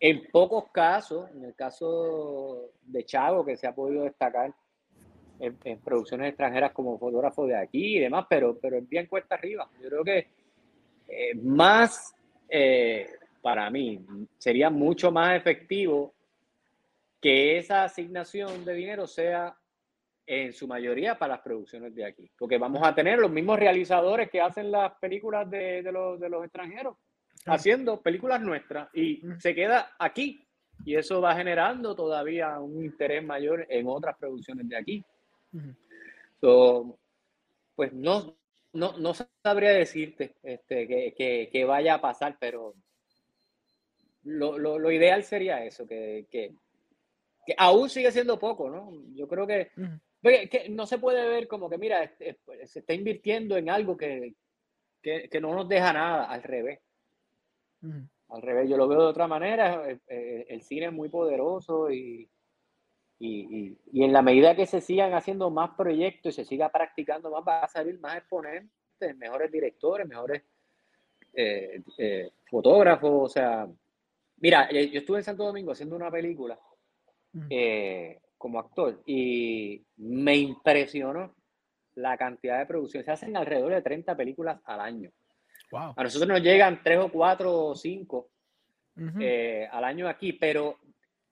[0.00, 4.52] en pocos casos, en el caso de Chavo, que se ha podido destacar
[5.38, 9.70] en, producciones extranjeras como fotógrafo de aquí y demás, pero, pero es bien cuesta arriba.
[9.80, 10.26] Yo creo que
[11.06, 12.16] eh, más,
[12.48, 13.06] eh,
[13.42, 14.04] para mí,
[14.38, 16.14] sería mucho más efectivo
[17.20, 19.56] que esa asignación de dinero sea
[20.24, 24.30] en su mayoría para las producciones de aquí, porque vamos a tener los mismos realizadores
[24.30, 26.96] que hacen las películas de, de, los, de los extranjeros
[27.46, 30.46] haciendo películas nuestras y se queda aquí.
[30.84, 35.04] Y eso va generando todavía un interés mayor en otras producciones de aquí.
[37.74, 38.36] pues no,
[38.72, 39.12] no, no,
[39.42, 42.74] sabría decirte este, que, que, vaya a pasar, pero
[44.24, 46.54] lo, lo, lo ideal sería eso, que, que,
[47.56, 48.92] aún sigue siendo poco, ¿no?
[49.14, 49.70] Yo creo que,
[50.22, 54.34] que, no se puede ver como que, mira, este, se está invirtiendo en algo que,
[55.02, 56.80] que no nos deja nada, al revés.
[58.28, 59.90] Al revés, yo lo veo de otra manera.
[59.90, 62.28] Eh, eh, el, cine es muy poderoso y,
[63.18, 67.30] y, y, en la medida que se sigan haciendo más proyectos y se siga practicando
[67.30, 68.70] más, va a salir más exponentes,
[69.16, 70.42] mejores directores, mejores
[71.34, 71.82] eh,
[72.50, 73.10] fotógrafos.
[73.12, 73.68] O sea,
[74.42, 76.58] mira, yo estuve en Santo Domingo haciendo una película
[78.36, 81.34] como actor y me impresionó
[81.94, 83.06] la cantidad de producciones.
[83.06, 85.10] Se hacen alrededor de 30 películas al año.
[85.72, 88.28] A nosotros nos llegan tres o cuatro o cinco
[89.20, 90.78] eh, al año aquí, pero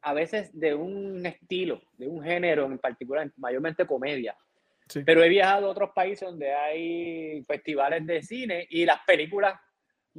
[0.03, 4.35] a veces de un estilo, de un género en particular, mayormente comedia.
[5.05, 9.61] Pero he viajado a otros países donde hay festivales de cine y las películas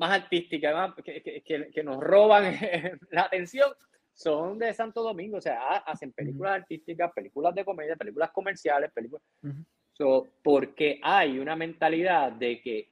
[0.02, 2.44] más artísticas que, que, que, nos roban
[3.12, 3.72] la atención
[4.14, 5.38] son de Santo Domingo.
[5.38, 9.24] O sea, hacen películas artísticas, películas de comedia, películas comerciales, películas...
[10.42, 12.90] porque hay una mentalidad de que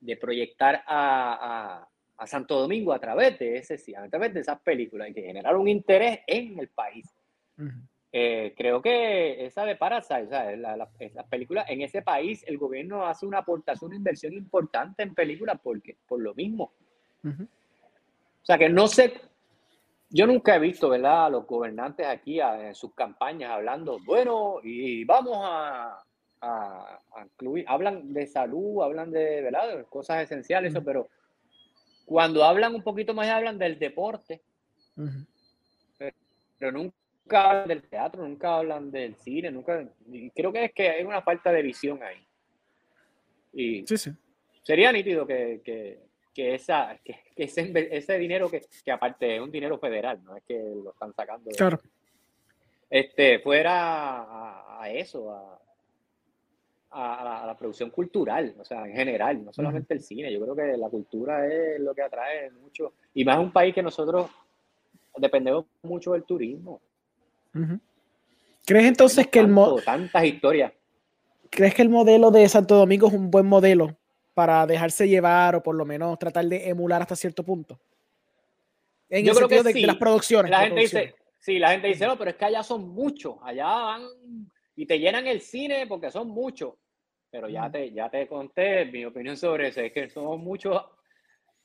[0.00, 5.08] de proyectar a, a, Santo Domingo a través de ese a través de esas películas
[5.08, 7.08] y que generar un interés en el país.
[8.12, 13.06] Eh, creo que esa de Parasite, o sea, las películas en ese país, el gobierno
[13.06, 16.72] hace una aportación, una inversión importante en películas porque, por lo mismo.
[17.24, 19.20] O sea, que no sé,
[20.08, 25.04] yo nunca he visto, ¿verdad?, a los gobernantes aquí en sus campañas hablando, bueno, y
[25.04, 25.98] vamos a,
[26.40, 29.84] a, incluir, hablan de salud, hablan de, ¿verdad?
[29.88, 31.08] cosas esenciales, eso, pero
[32.04, 34.40] cuando hablan un poquito más, hablan del deporte,
[36.58, 36.96] pero, nunca
[37.30, 39.86] hablan del teatro, nunca hablan del cine, nunca,
[40.34, 42.26] creo que es que hay una falta de visión ahí.
[43.52, 44.10] Y sí, sí.
[44.62, 46.00] sería nítido que, que,
[46.34, 50.44] que esa, que, ese, ese, dinero que, que, aparte es un dinero federal, no es
[50.44, 51.50] que lo están sacando.
[51.50, 51.80] Claro.
[52.88, 55.58] Este, fuera a, a eso, a,
[56.90, 60.32] a, la, producción cultural, o sea, en general, no solamente el cine.
[60.32, 63.82] Yo creo que la cultura es lo que atrae mucho, y más un país que
[63.82, 64.30] nosotros
[65.16, 66.80] dependemos mucho del turismo.
[68.64, 69.82] ¿Crees entonces que el modelo...
[69.82, 70.72] Tantas historias.
[71.50, 73.96] ¿Crees que el modelo de Santo Domingo es un buen modelo
[74.34, 77.78] para dejarse llevar o por lo menos tratar de emular hasta cierto punto?
[79.08, 80.50] En Yo el creo sentido que de, las producciones.
[80.50, 83.66] La gente dice, sí, la gente dice, no, pero es que allá son muchos, allá
[83.66, 84.02] van
[84.74, 86.74] y te llenan el cine porque son muchos.
[87.30, 90.82] Pero ya te, ya te conté mi opinión sobre eso, es que somos muchos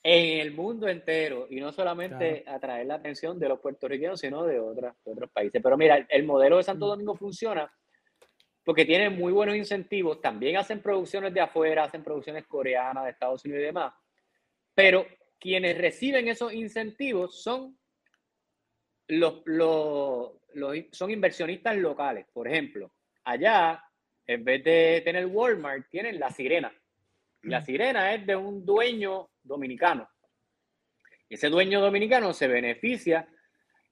[0.04, 4.60] en el mundo entero y no solamente atraer la atención de los puertorriqueños, sino de,
[4.60, 5.62] otras, otros países.
[5.62, 7.72] Pero mira, el modelo de Santo Domingo funciona
[8.64, 10.22] porque tiene muy buenos incentivos.
[10.22, 13.93] También hacen producciones de afuera, hacen producciones coreanas, de Estados Unidos y demás.
[14.74, 15.06] Pero
[15.39, 17.78] quienes reciben esos incentivos son
[19.08, 22.26] los, los, los son inversionistas locales.
[22.34, 22.91] Por ejemplo,
[23.24, 23.84] allá
[24.28, 26.74] en vez de tener Walmart, tienen la sirena.
[27.43, 27.66] la mm.
[27.66, 30.09] sirena es de un dueño dominicano.
[31.29, 33.27] Ese dueño dominicano se beneficia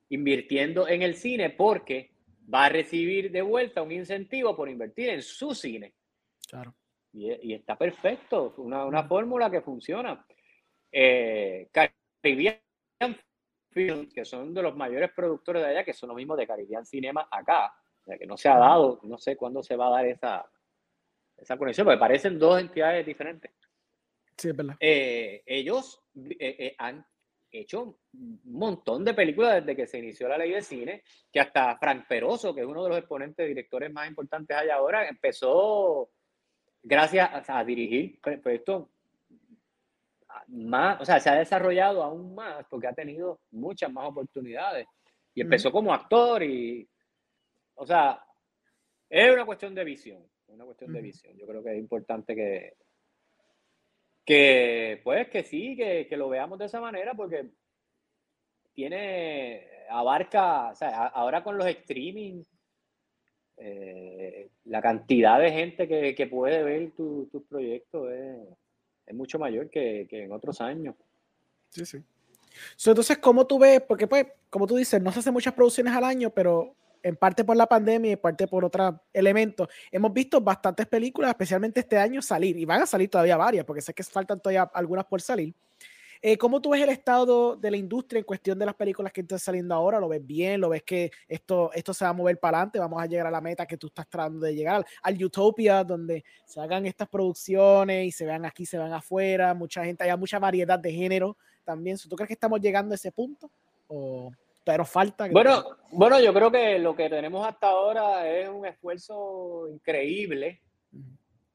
[0.09, 2.11] invirtiendo en el cine porque
[2.53, 5.93] va a recibir de vuelta un incentivo por invertir en su cine.
[6.47, 6.75] Claro.
[7.13, 9.07] Y, está perfecto, una, una mm.
[9.07, 10.25] fórmula que funciona.
[10.91, 12.59] Eh, Caribbean
[13.71, 16.85] Film, que son de los mayores productores de allá, que son los mismos de Caribbean
[16.85, 17.73] Cinema acá,
[18.17, 20.49] que no se ha dado, no sé cuándo se va a dar esa,
[21.37, 23.51] esa conexión, porque parecen dos entidades diferentes.
[24.39, 24.77] Sí, es verdad.
[24.79, 27.05] Eh, ellos eh, eh, han
[27.51, 31.77] hecho un montón de películas desde que se inició la ley de cine, que hasta
[31.77, 36.09] Frank Peroso, que es uno de los exponentes directores más importantes allá ahora, empezó
[36.81, 38.87] gracias a, dirigir proyectos
[40.47, 44.87] más, o sea, se ha desarrollado aún más porque ha tenido muchas más oportunidades.
[45.33, 46.87] Y empezó como actor y,
[47.75, 48.23] o sea,
[49.09, 51.35] es una cuestión de visión, una cuestión de visión.
[51.37, 52.73] Yo creo que es importante que,
[54.29, 57.49] que pues que sí, que, que, lo veamos de esa manera porque
[58.75, 62.43] tiene, abarca, o sea, ahora con los streaming,
[63.57, 68.37] eh, la cantidad de gente que, que puede ver tus proyectos es,
[69.07, 70.93] es, mucho mayor que, que, en otros años.
[71.71, 71.97] Sí, sí.
[72.85, 73.81] entonces, ¿cómo tú ves?
[73.81, 77.43] Porque pues, como tú dices, no se hacen muchas producciones al año, pero en parte
[77.43, 81.97] por la pandemia y en parte por otros elementos, hemos visto bastantes películas, especialmente este
[81.97, 82.57] año, salir.
[82.57, 85.53] Y van a salir todavía varias, porque sé que faltan todavía algunas por salir.
[86.21, 89.21] Eh, ¿Cómo tú ves el estado de la industria en cuestión de las películas que
[89.21, 90.01] están saliendo ahora?
[90.01, 90.59] ¿Lo ves bien?
[90.59, 92.77] ¿Lo ves que esto, esto se va a mover para adelante?
[92.77, 94.85] ¿Vamos a llegar a la meta que tú estás tratando de llegar?
[95.01, 99.85] Al Utopia, donde se hagan estas producciones y se vean aquí, se vean afuera, mucha
[99.85, 101.97] gente, haya mucha variedad de género también.
[101.97, 103.49] ¿Tú crees que estamos llegando a ese punto?
[103.87, 104.29] ¿O
[104.69, 105.27] pero falta.
[105.31, 105.63] Bueno,
[105.93, 110.61] bueno, yo creo que lo que tenemos hasta ahora es un esfuerzo increíble,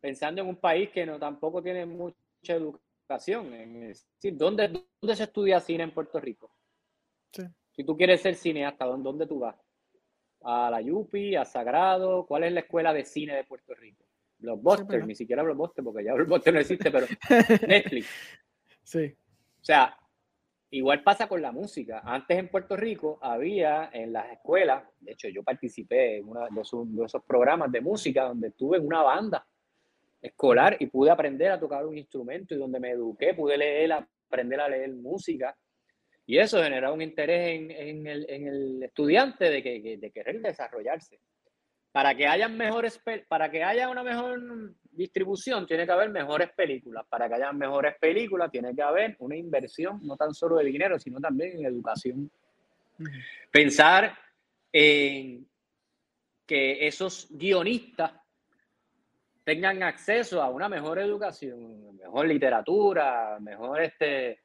[0.01, 2.15] pensando en un país que no tampoco tiene mucha
[2.49, 3.55] educación.
[3.55, 4.67] Es decir, ¿dónde,
[5.01, 6.51] dónde se estudia cine en Puerto Rico?
[7.71, 9.55] Si tú quieres ser cineasta, ¿dónde tú vas?
[10.43, 14.05] A la Yupi, a Sagrado, ¿cuál es la escuela de cine de Puerto Rico?
[14.39, 17.07] Blockbuster, ni siquiera Blockbuster, porque ya Blockbuster no existe, pero
[17.69, 18.09] Netflix.
[18.83, 19.15] Sí.
[19.61, 19.97] O sea,
[20.75, 22.03] Igual pasa con la música.
[22.05, 27.05] Antes en Puerto Rico había en las escuelas, de hecho yo participé en uno de
[27.05, 29.47] esos, programas de música donde estuve en una banda
[30.21, 34.61] escolar y pude aprender a tocar un instrumento y donde me eduqué, pude leer, aprender
[34.61, 35.57] a leer música.
[36.27, 41.21] Y eso generó un interés en, el, estudiante de, que, de querer desarrollarse
[41.93, 47.05] para que haya mejores para que haya una mejor distribución tiene que haber mejores películas.
[47.09, 50.99] Para que haya mejores películas tiene que haber una inversión no tan solo de dinero
[50.99, 52.31] sino también en educación.
[53.51, 54.17] Pensar
[54.73, 55.47] en
[56.47, 58.13] que esos guionistas
[59.45, 64.41] tengan acceso a una mejor educación mejor literatura mejor este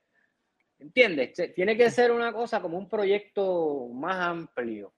[0.78, 1.34] ¿entiendes?
[1.54, 4.94] tiene que ser una cosa como un proyecto más amplio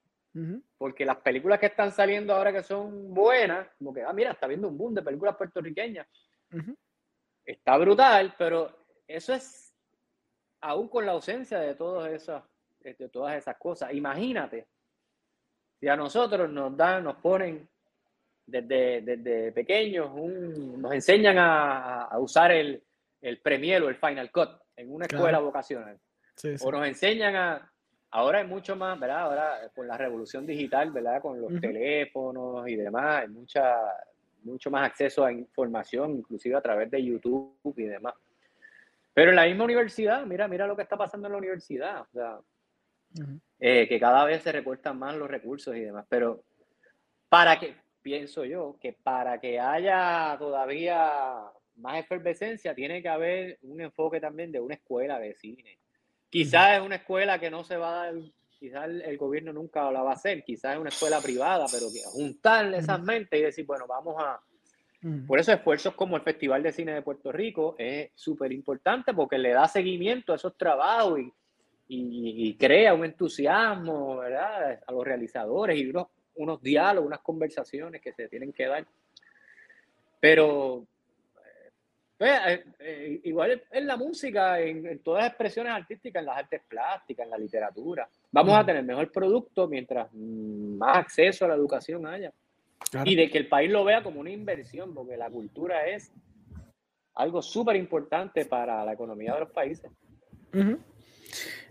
[0.77, 4.47] porque las películas que están saliendo ahora que son buenas, como que, ah, mira, está
[4.47, 6.07] viendo un boom de películas puertorriqueñas.
[7.45, 9.73] Está brutal, pero eso es
[10.61, 12.43] aún con la ausencia de todas esas,
[12.79, 13.93] de todas esas cosas.
[13.93, 14.67] Imagínate,
[15.79, 17.67] si a nosotros nos dan, nos ponen
[18.45, 22.83] desde, desde pequeños, nos enseñan a, usar el,
[23.21, 25.99] el Premiere o el Final Cut en una escuela vocacional.
[26.61, 27.70] O nos enseñan a,
[28.11, 29.21] ahora hay mucho más, ¿verdad?
[29.21, 31.21] Ahora con la revolución digital, ¿verdad?
[31.21, 33.75] Con los teléfonos y demás, hay mucha,
[34.43, 38.13] mucho más acceso a información, inclusive a través de YouTube y demás.
[39.13, 42.07] Pero en la misma universidad, mira, mira lo que está pasando en la universidad, o
[42.11, 42.39] sea,
[43.59, 46.05] eh, que cada vez se recortan más los recursos y demás.
[46.07, 46.43] Pero
[47.29, 51.43] para que, pienso yo, que para que haya todavía
[51.75, 55.80] más efervescencia, tiene que haber un enfoque también de una escuela de cine
[56.31, 58.15] Quizás es una escuela que no se va a dar,
[58.57, 62.73] quizás el, gobierno nunca la va a hacer, quizás es una escuela privada, pero juntar
[62.73, 64.39] esas mentes y decir, bueno, vamos a...
[65.27, 69.37] Por eso esfuerzos como el Festival de Cine de Puerto Rico es súper importante porque
[69.37, 71.33] le da seguimiento a esos trabajos y,
[71.89, 74.79] y, crea un entusiasmo ¿verdad?
[74.87, 78.85] a los realizadores y unos, unos diálogos, unas conversaciones que se tienen que dar.
[80.21, 80.85] Pero
[82.21, 86.61] pues, eh, eh, igual en la música, en, todas las expresiones artísticas, en las artes
[86.67, 88.07] plásticas, en la literatura.
[88.31, 92.31] Vamos a tener mejor producto mientras más acceso a la educación haya.
[93.05, 96.11] Y de que el país lo vea como una inversión, porque la cultura es
[97.15, 99.89] algo súper importante para la economía de los países.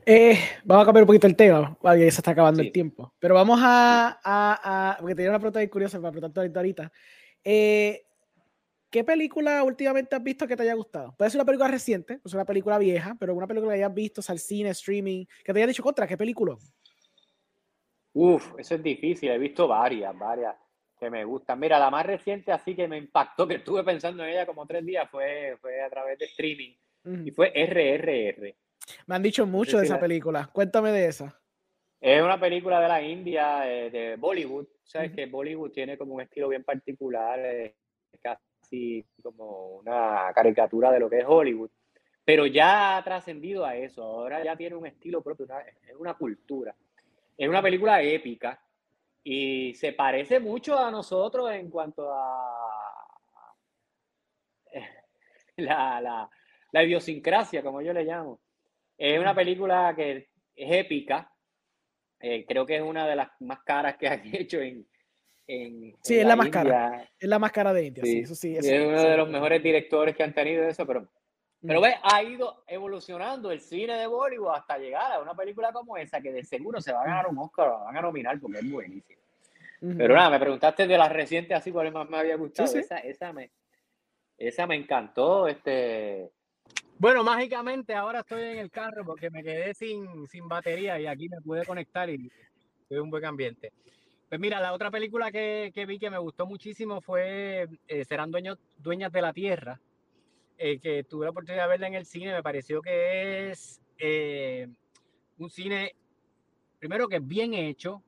[0.05, 3.15] Eh, vamos a cambiar un poquito el tema, ya se está acabando el tiempo.
[3.21, 6.91] Pero vamos a, a, a porque tenía una pregunta curiosa para preguntarte ahorita.
[7.45, 8.03] Eh,
[8.91, 11.15] ¿Qué película últimamente has visto que te haya gustado?
[11.17, 13.95] Puede ser una película reciente, puede ser una película vieja, pero una película que hayas
[13.95, 16.57] visto, al cine, streaming, que te haya dicho contra, ¿qué película?
[18.13, 20.57] Uf, eso es difícil, he visto varias, varias
[20.99, 21.61] que me gustan.
[21.61, 24.85] Mira, la más reciente así que me impactó, que estuve pensando en ella como tres
[24.85, 26.75] días, fue, fue a través de streaming,
[27.25, 28.57] y fue RRR.
[29.07, 31.41] Me han dicho mucho de esa película, cuéntame de esa.
[32.01, 36.23] Es una película de la India, eh, de Bollywood, sabes que Bollywood tiene como un
[36.23, 37.77] estilo bien particular, eh,
[39.23, 41.71] como una caricatura de lo que es Hollywood.
[42.25, 45.47] pero ya ha trascendido a eso, ahora ya tiene un estilo propio,
[45.87, 46.75] es una cultura.
[47.37, 48.61] Es una película épica
[49.25, 53.07] y se parece mucho a nosotros en cuanto a
[55.57, 56.31] la, la,
[56.73, 58.41] la idiosincrasia, como yo le llamo.
[58.97, 61.33] Es una película que es épica,
[62.21, 64.87] eh, creo que es una de las más caras que han hecho en,
[65.51, 67.09] en sí, es la, más cara.
[67.19, 68.57] Es la más cara de India, sí, eso sí.
[68.57, 71.09] es uno de los mejores directores que han tenido eso, pero,
[71.61, 75.97] pero ve, ha ido evolucionando el cine de Bollywood hasta llegar a una película como
[75.97, 78.71] esa, que de seguro se va a ganar un Oscar, van a nominar porque es
[78.71, 79.21] buenísima.
[79.81, 82.79] Pero nada, me preguntaste de las recientes así cuál más me había gustado.
[82.79, 83.51] Esa, esa, me,
[84.37, 85.49] esa me encantó.
[85.49, 86.31] Este,
[86.99, 91.31] bueno, mágicamente ahora estoy en el carro porque me quedé sin, sin batería y aquí
[91.31, 92.31] me pude conectar y
[92.89, 93.73] fue un buen ambiente.
[94.31, 98.31] Pues mira, la otra película que, que vi que me gustó muchísimo fue eh, Serán
[98.31, 99.81] dueños, Dueñas de la Tierra,
[100.57, 102.33] eh, que tuve la oportunidad de verla en el cine.
[102.33, 104.69] Me pareció que es eh,
[105.37, 105.97] un cine,
[106.79, 108.05] primero que bien hecho,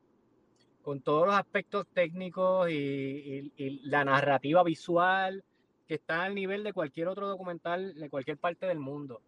[0.83, 3.51] con todos los aspectos técnicos y
[3.83, 5.43] la narrativa visual
[5.89, 9.23] que está al nivel de cualquier otro documental de cualquier parte del mundo.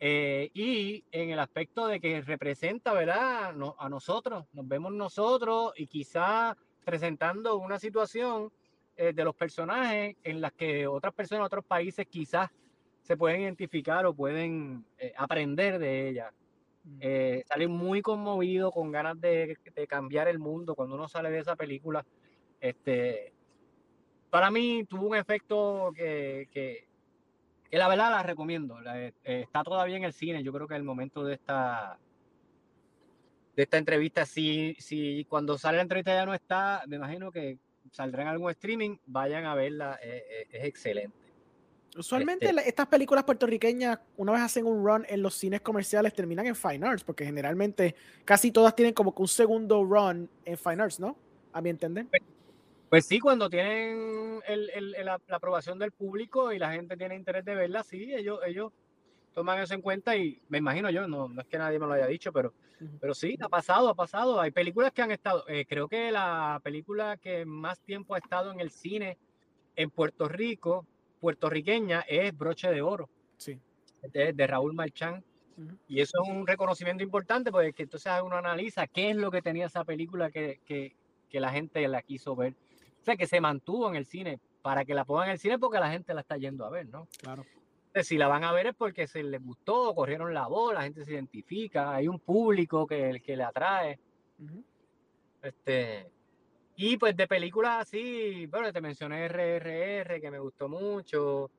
[0.00, 3.54] Eh, y en el aspecto de que representa, ¿verdad?
[3.78, 8.50] a nosotros, nos vemos nosotros y quizá presentando una situación
[8.96, 12.50] eh, de los personajes en las que otras personas, otros países quizás
[13.02, 16.32] se pueden identificar o pueden eh, aprender de ella.
[16.98, 21.38] Eh, salir muy conmovido, con ganas de, de, cambiar el mundo cuando uno sale de
[21.38, 22.04] esa película.
[22.60, 23.32] Este,
[24.30, 26.87] para mí tuvo un efecto que, que,
[27.76, 28.78] la verdad la recomiendo.
[28.86, 30.42] Eh, está todavía en el cine.
[30.42, 31.98] Yo creo que el momento de esta
[33.58, 37.58] de esta entrevista, si, si cuando sale la entrevista ya no está, me imagino que
[37.90, 41.16] saldrá en algún streaming, vayan a verla, eh, eh, es excelente.
[41.96, 46.46] Usualmente este estas películas puertorriqueñas, una vez hacen un run en los cines comerciales, terminan
[46.46, 50.82] en Fine Arts, porque generalmente casi todas tienen como que un segundo run en Fine
[50.82, 51.16] Arts, ¿no?
[51.52, 52.06] A mi entender.
[52.88, 54.40] Pues, sí, cuando tienen
[55.04, 58.72] la, aprobación del público y la gente tiene interés de verla, sí, ellos, ellos
[59.34, 61.92] toman eso en cuenta y me imagino yo, no, no es que nadie me lo
[61.92, 62.54] haya dicho, pero,
[62.98, 64.40] pero sí, ha pasado, ha pasado.
[64.40, 68.52] Hay películas que han estado, eh, creo que la película que más tiempo ha estado
[68.52, 69.18] en el cine
[69.76, 70.86] en Puerto Rico,
[71.20, 73.10] puertorriqueña, es Broche de Oro.
[73.36, 73.60] Sí.
[74.12, 75.22] De, Raúl Marchán.
[75.88, 79.66] Y eso es un reconocimiento importante porque entonces uno analiza qué es lo que tenía
[79.66, 80.94] esa película que, que,
[81.28, 82.54] que la gente la quiso ver
[83.16, 85.90] que se mantuvo en el cine para que la pongan en el cine porque la
[85.90, 87.08] gente la está yendo a ver, ¿no?
[87.20, 87.44] Claro.
[88.02, 91.04] si la van a ver es porque se les gustó, corrieron la voz, la gente
[91.04, 93.98] se identifica, hay un público que, que le atrae.
[95.42, 96.10] Este,
[96.76, 101.50] y pues de películas así, bueno, te mencioné RRR, que me gustó mucho.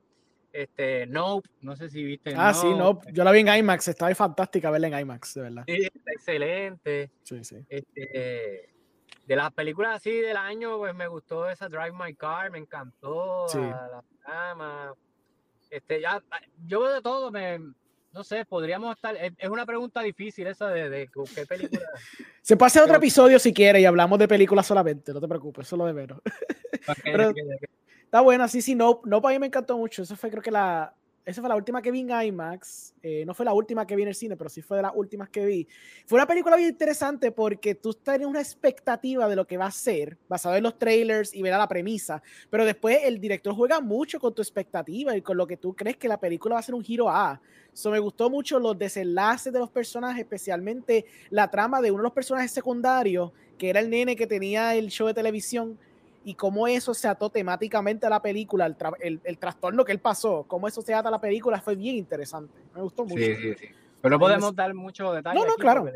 [0.52, 2.34] Este, Nope, no sé si viste.
[2.36, 3.12] Ah, sí, Nope.
[3.12, 5.64] Yo la vi en IMAX, estaba fantástica verla en IMAX, de verdad.
[5.66, 7.10] Sí, excelente.
[7.22, 7.56] Sí, sí.
[7.68, 8.70] Este,
[9.30, 13.46] de las películas así del año, pues me gustó esa Drive My Car, me encantó,
[13.54, 14.94] la, la
[15.70, 16.20] Este, ya,
[16.66, 17.60] yo veo de todo, me,
[18.12, 19.16] no sé, podríamos estar.
[19.16, 21.80] Es, una pregunta difícil esa de, de, qué película.
[22.42, 25.68] Se puede hacer otro episodio si quiere y hablamos de películas solamente, no te preocupes,
[25.68, 26.20] solo de menos.
[28.02, 30.02] está buena, sí, sí, no, no para mí me encantó mucho.
[30.02, 30.92] Eso fue creo que la,
[31.30, 32.94] esa fue la última que vi en IMAX.
[33.02, 34.92] Eh, no fue la última que vi en el cine, pero sí fue de las
[34.94, 35.68] últimas que vi.
[36.06, 39.70] Fue una película bien interesante porque tú tienes una expectativa de lo que va a
[39.70, 42.22] ser, basado en los trailers y ver la premisa.
[42.50, 45.96] Pero después el director juega mucho con tu expectativa y con lo que tú crees
[45.96, 47.40] que la película va a ser un giro A.
[47.72, 52.04] So, me gustó mucho los desenlaces de los personajes, especialmente la trama de uno de
[52.04, 55.78] los personajes secundarios, que era el nene que tenía el show de televisión
[56.24, 58.66] y cómo eso se ató temáticamente a la película,
[59.00, 61.96] el, el, trastorno que él pasó, cómo eso se ata a la película, fue bien
[61.96, 62.52] interesante.
[62.74, 63.22] Me gustó mucho.
[63.22, 63.66] Sí, sí, sí.
[64.00, 65.42] Pero no podemos dar muchos detalles.
[65.42, 65.86] No, no, claro.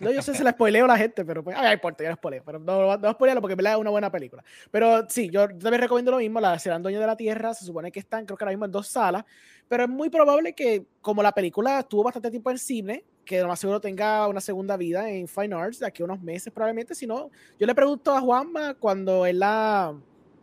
[0.00, 2.16] No, yo sé si la spoileo a la gente, pero pues, ay, importa, yo la
[2.16, 4.42] spoileo, pero no, no spoilearlo porque es una buena película.
[4.70, 7.92] Pero sí, yo también recomiendo lo mismo, la Serán Dueños de la Tierra, se supone
[7.92, 9.24] que están, creo que ahora mismo en dos salas,
[9.68, 13.46] pero es muy probable que, como la película estuvo bastante tiempo en cine, que lo
[13.46, 16.96] más seguro tenga una segunda vida en Fine Arts de aquí a unos meses probablemente.
[16.96, 19.94] Si no, yo le pregunto a Juanma cuando él la,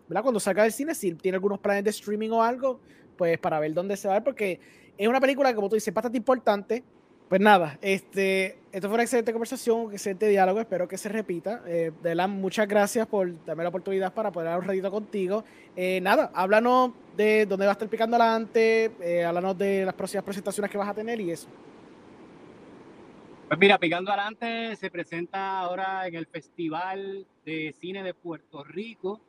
[0.07, 0.23] ¿verdad?
[0.23, 2.79] Cuando salga del cine, si tiene algunos planes de streaming o algo,
[3.17, 4.61] pues para ver dónde se va, porque
[4.97, 6.81] es una película, como tú dices, bastante importante.
[7.27, 11.63] Pues nada, este, esto fue una excelente conversación, un excelente diálogo, espero que se repita.
[11.67, 15.43] Eh, de verdad, muchas gracias por darme la oportunidad para poder hablar un ratito contigo.
[15.75, 20.23] Eh, nada, háblanos de dónde va a estar picando adelante, eh, háblanos de las próximas
[20.23, 21.49] presentaciones que vas a tener y eso.
[23.47, 29.21] Pues mira, Picando Adelante se presenta ahora en el Festival de Cine de Puerto Rico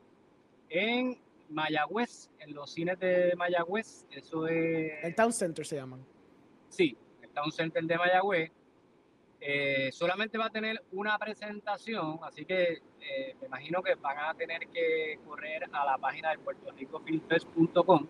[0.67, 1.17] en
[1.47, 4.05] Mayagüez, en los cines de Mayagüez.
[4.11, 4.91] Eso es.
[5.05, 6.05] El Town Center se llaman.
[6.67, 8.51] Sí, el Town Center de Mayagüez.
[9.39, 14.33] Eh, solamente va a tener una presentación, así que eh, me imagino que van a
[14.33, 18.05] tener que correr a la página de puertoricofilmfest.com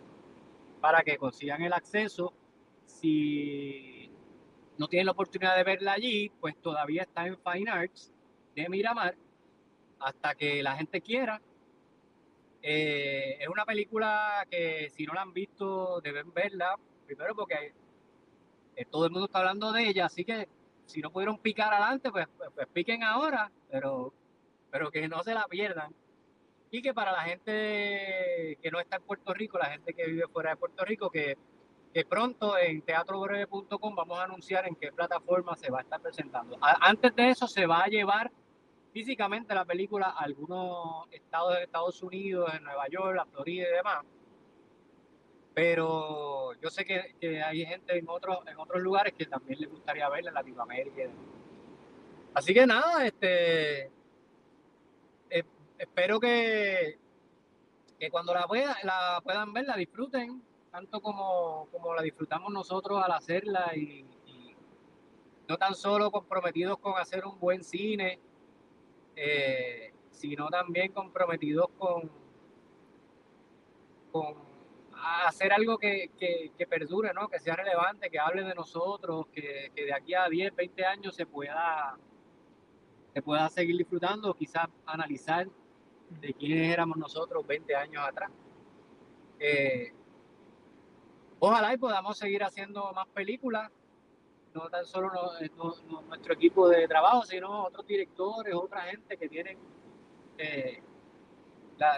[0.82, 2.34] para que consigan el acceso.
[2.88, 3.99] Si
[4.80, 8.13] no tienen la oportunidad de verla allí, pues todavía está en Fine Arts
[8.55, 9.13] de Miramar
[9.99, 11.41] hasta que la gente quiera.
[12.61, 17.73] Eh, es una película que si no la han visto deben verla, primero porque
[18.89, 20.47] todo el mundo está hablando de ella, así que
[20.86, 24.13] si no pudieron picar adelante, pues, pues, pues, piquen ahora, pero,
[24.71, 25.93] pero que no se la pierdan.
[26.71, 30.27] Y que para la gente que no está en Puerto Rico, la gente que vive
[30.32, 31.36] fuera de Puerto Rico, que,
[31.94, 36.58] que pronto en teatrobreve.com vamos a anunciar en qué plataforma se va a estar presentando.
[36.62, 38.32] antes de eso se va a llevar
[38.94, 43.76] físicamente la película a algunos estados de Estados Unidos, en Nueva York, la Florida y
[43.76, 44.06] demás
[45.60, 50.08] pero yo sé que, hay gente en otros, en otros lugares que también les gustaría
[50.08, 51.04] verla en Latinoamérica.
[52.34, 53.92] Así que nada, este
[55.30, 55.44] eh,
[55.78, 56.98] espero que,
[58.00, 58.48] que cuando la,
[58.84, 64.05] la puedan ver, la disfruten, tanto como, como la disfrutamos nosotros al hacerla y,
[65.47, 68.20] no tan solo comprometidos con hacer un buen cine,
[69.15, 72.11] eh, sino también comprometidos con,
[74.11, 74.36] con
[75.26, 77.28] hacer algo que, que, perdure, ¿no?
[77.30, 81.15] que sea relevante, que hable de nosotros, que, que, de aquí a 10, 20 años
[81.15, 81.97] se pueda,
[83.11, 85.47] se pueda seguir disfrutando, quizás analizar
[86.09, 88.30] de quiénes éramos nosotros 20 años atrás.
[89.39, 89.93] Eh,
[91.40, 93.72] ojalá y podamos seguir haciendo más películas,
[94.54, 95.12] no tan solo
[96.08, 99.58] nuestro equipo de trabajo, sino otros directores, otra gente que tienen
[100.38, 100.82] eh,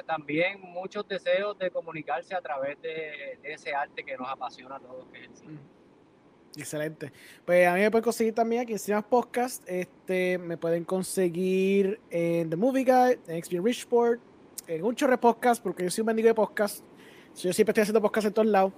[0.05, 5.07] también muchos deseos de comunicarse a través de, ese arte que nos apasiona a todos,
[5.13, 5.59] el
[6.57, 7.13] Excelente.
[7.45, 9.63] Pues a mí me pueden conseguir también aquí en Cinemas Podcast.
[9.67, 14.19] Este, me pueden conseguir en The Movie Guide, en XP Richport,
[14.67, 16.83] en un chorre podcast, porque yo soy un mendigo de podcast.
[17.37, 18.73] Yo siempre estoy haciendo podcast en todos lados.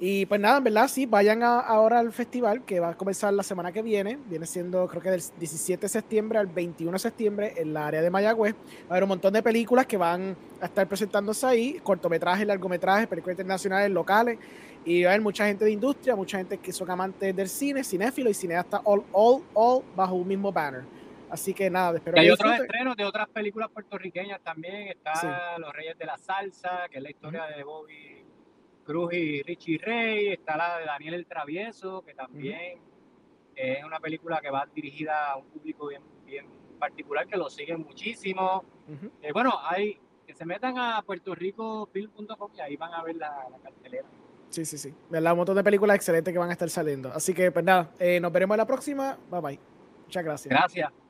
[0.00, 3.44] Y pues nada, en verdad, sí, vayan ahora al festival que va a comenzar la
[3.44, 4.18] semana que viene.
[4.26, 8.02] Viene siendo, creo que del 17 de septiembre al 21 de septiembre en la área
[8.02, 8.54] de Mayagüez.
[8.54, 13.06] Va a haber un montón de películas que van a estar presentándose ahí: cortometrajes, largometrajes,
[13.06, 14.38] películas internacionales, locales.
[14.84, 17.84] Y va a haber mucha gente de industria, mucha gente que son amantes del cine,
[17.84, 20.82] cinéfilo y cineasta, all, all, all bajo un mismo banner.
[21.30, 24.88] Así que nada, espero Hay otros estrenos de otras películas puertorriqueñas también.
[24.88, 28.23] Está Los Reyes de la Salsa, que es la historia de Bobby
[28.84, 32.78] Cruz y Richie Rey, está la de Daniel el Travieso, que también
[33.56, 36.46] es una película que va dirigida a un público bien, bien
[36.78, 38.64] particular que lo sigue muchísimo.
[39.22, 44.06] Eh, bueno, hay que se metan a puertoricofilm.com y ahí van a ver la, cartelera.
[44.48, 44.94] Sí, sí, sí.
[45.10, 47.10] Un montón de películas excelentes que van a estar saliendo.
[47.12, 49.18] Así que, pues nada, eh, nos veremos en la próxima.
[49.30, 49.60] Bye bye.
[50.06, 50.50] Muchas gracias.
[50.50, 51.03] Gracias.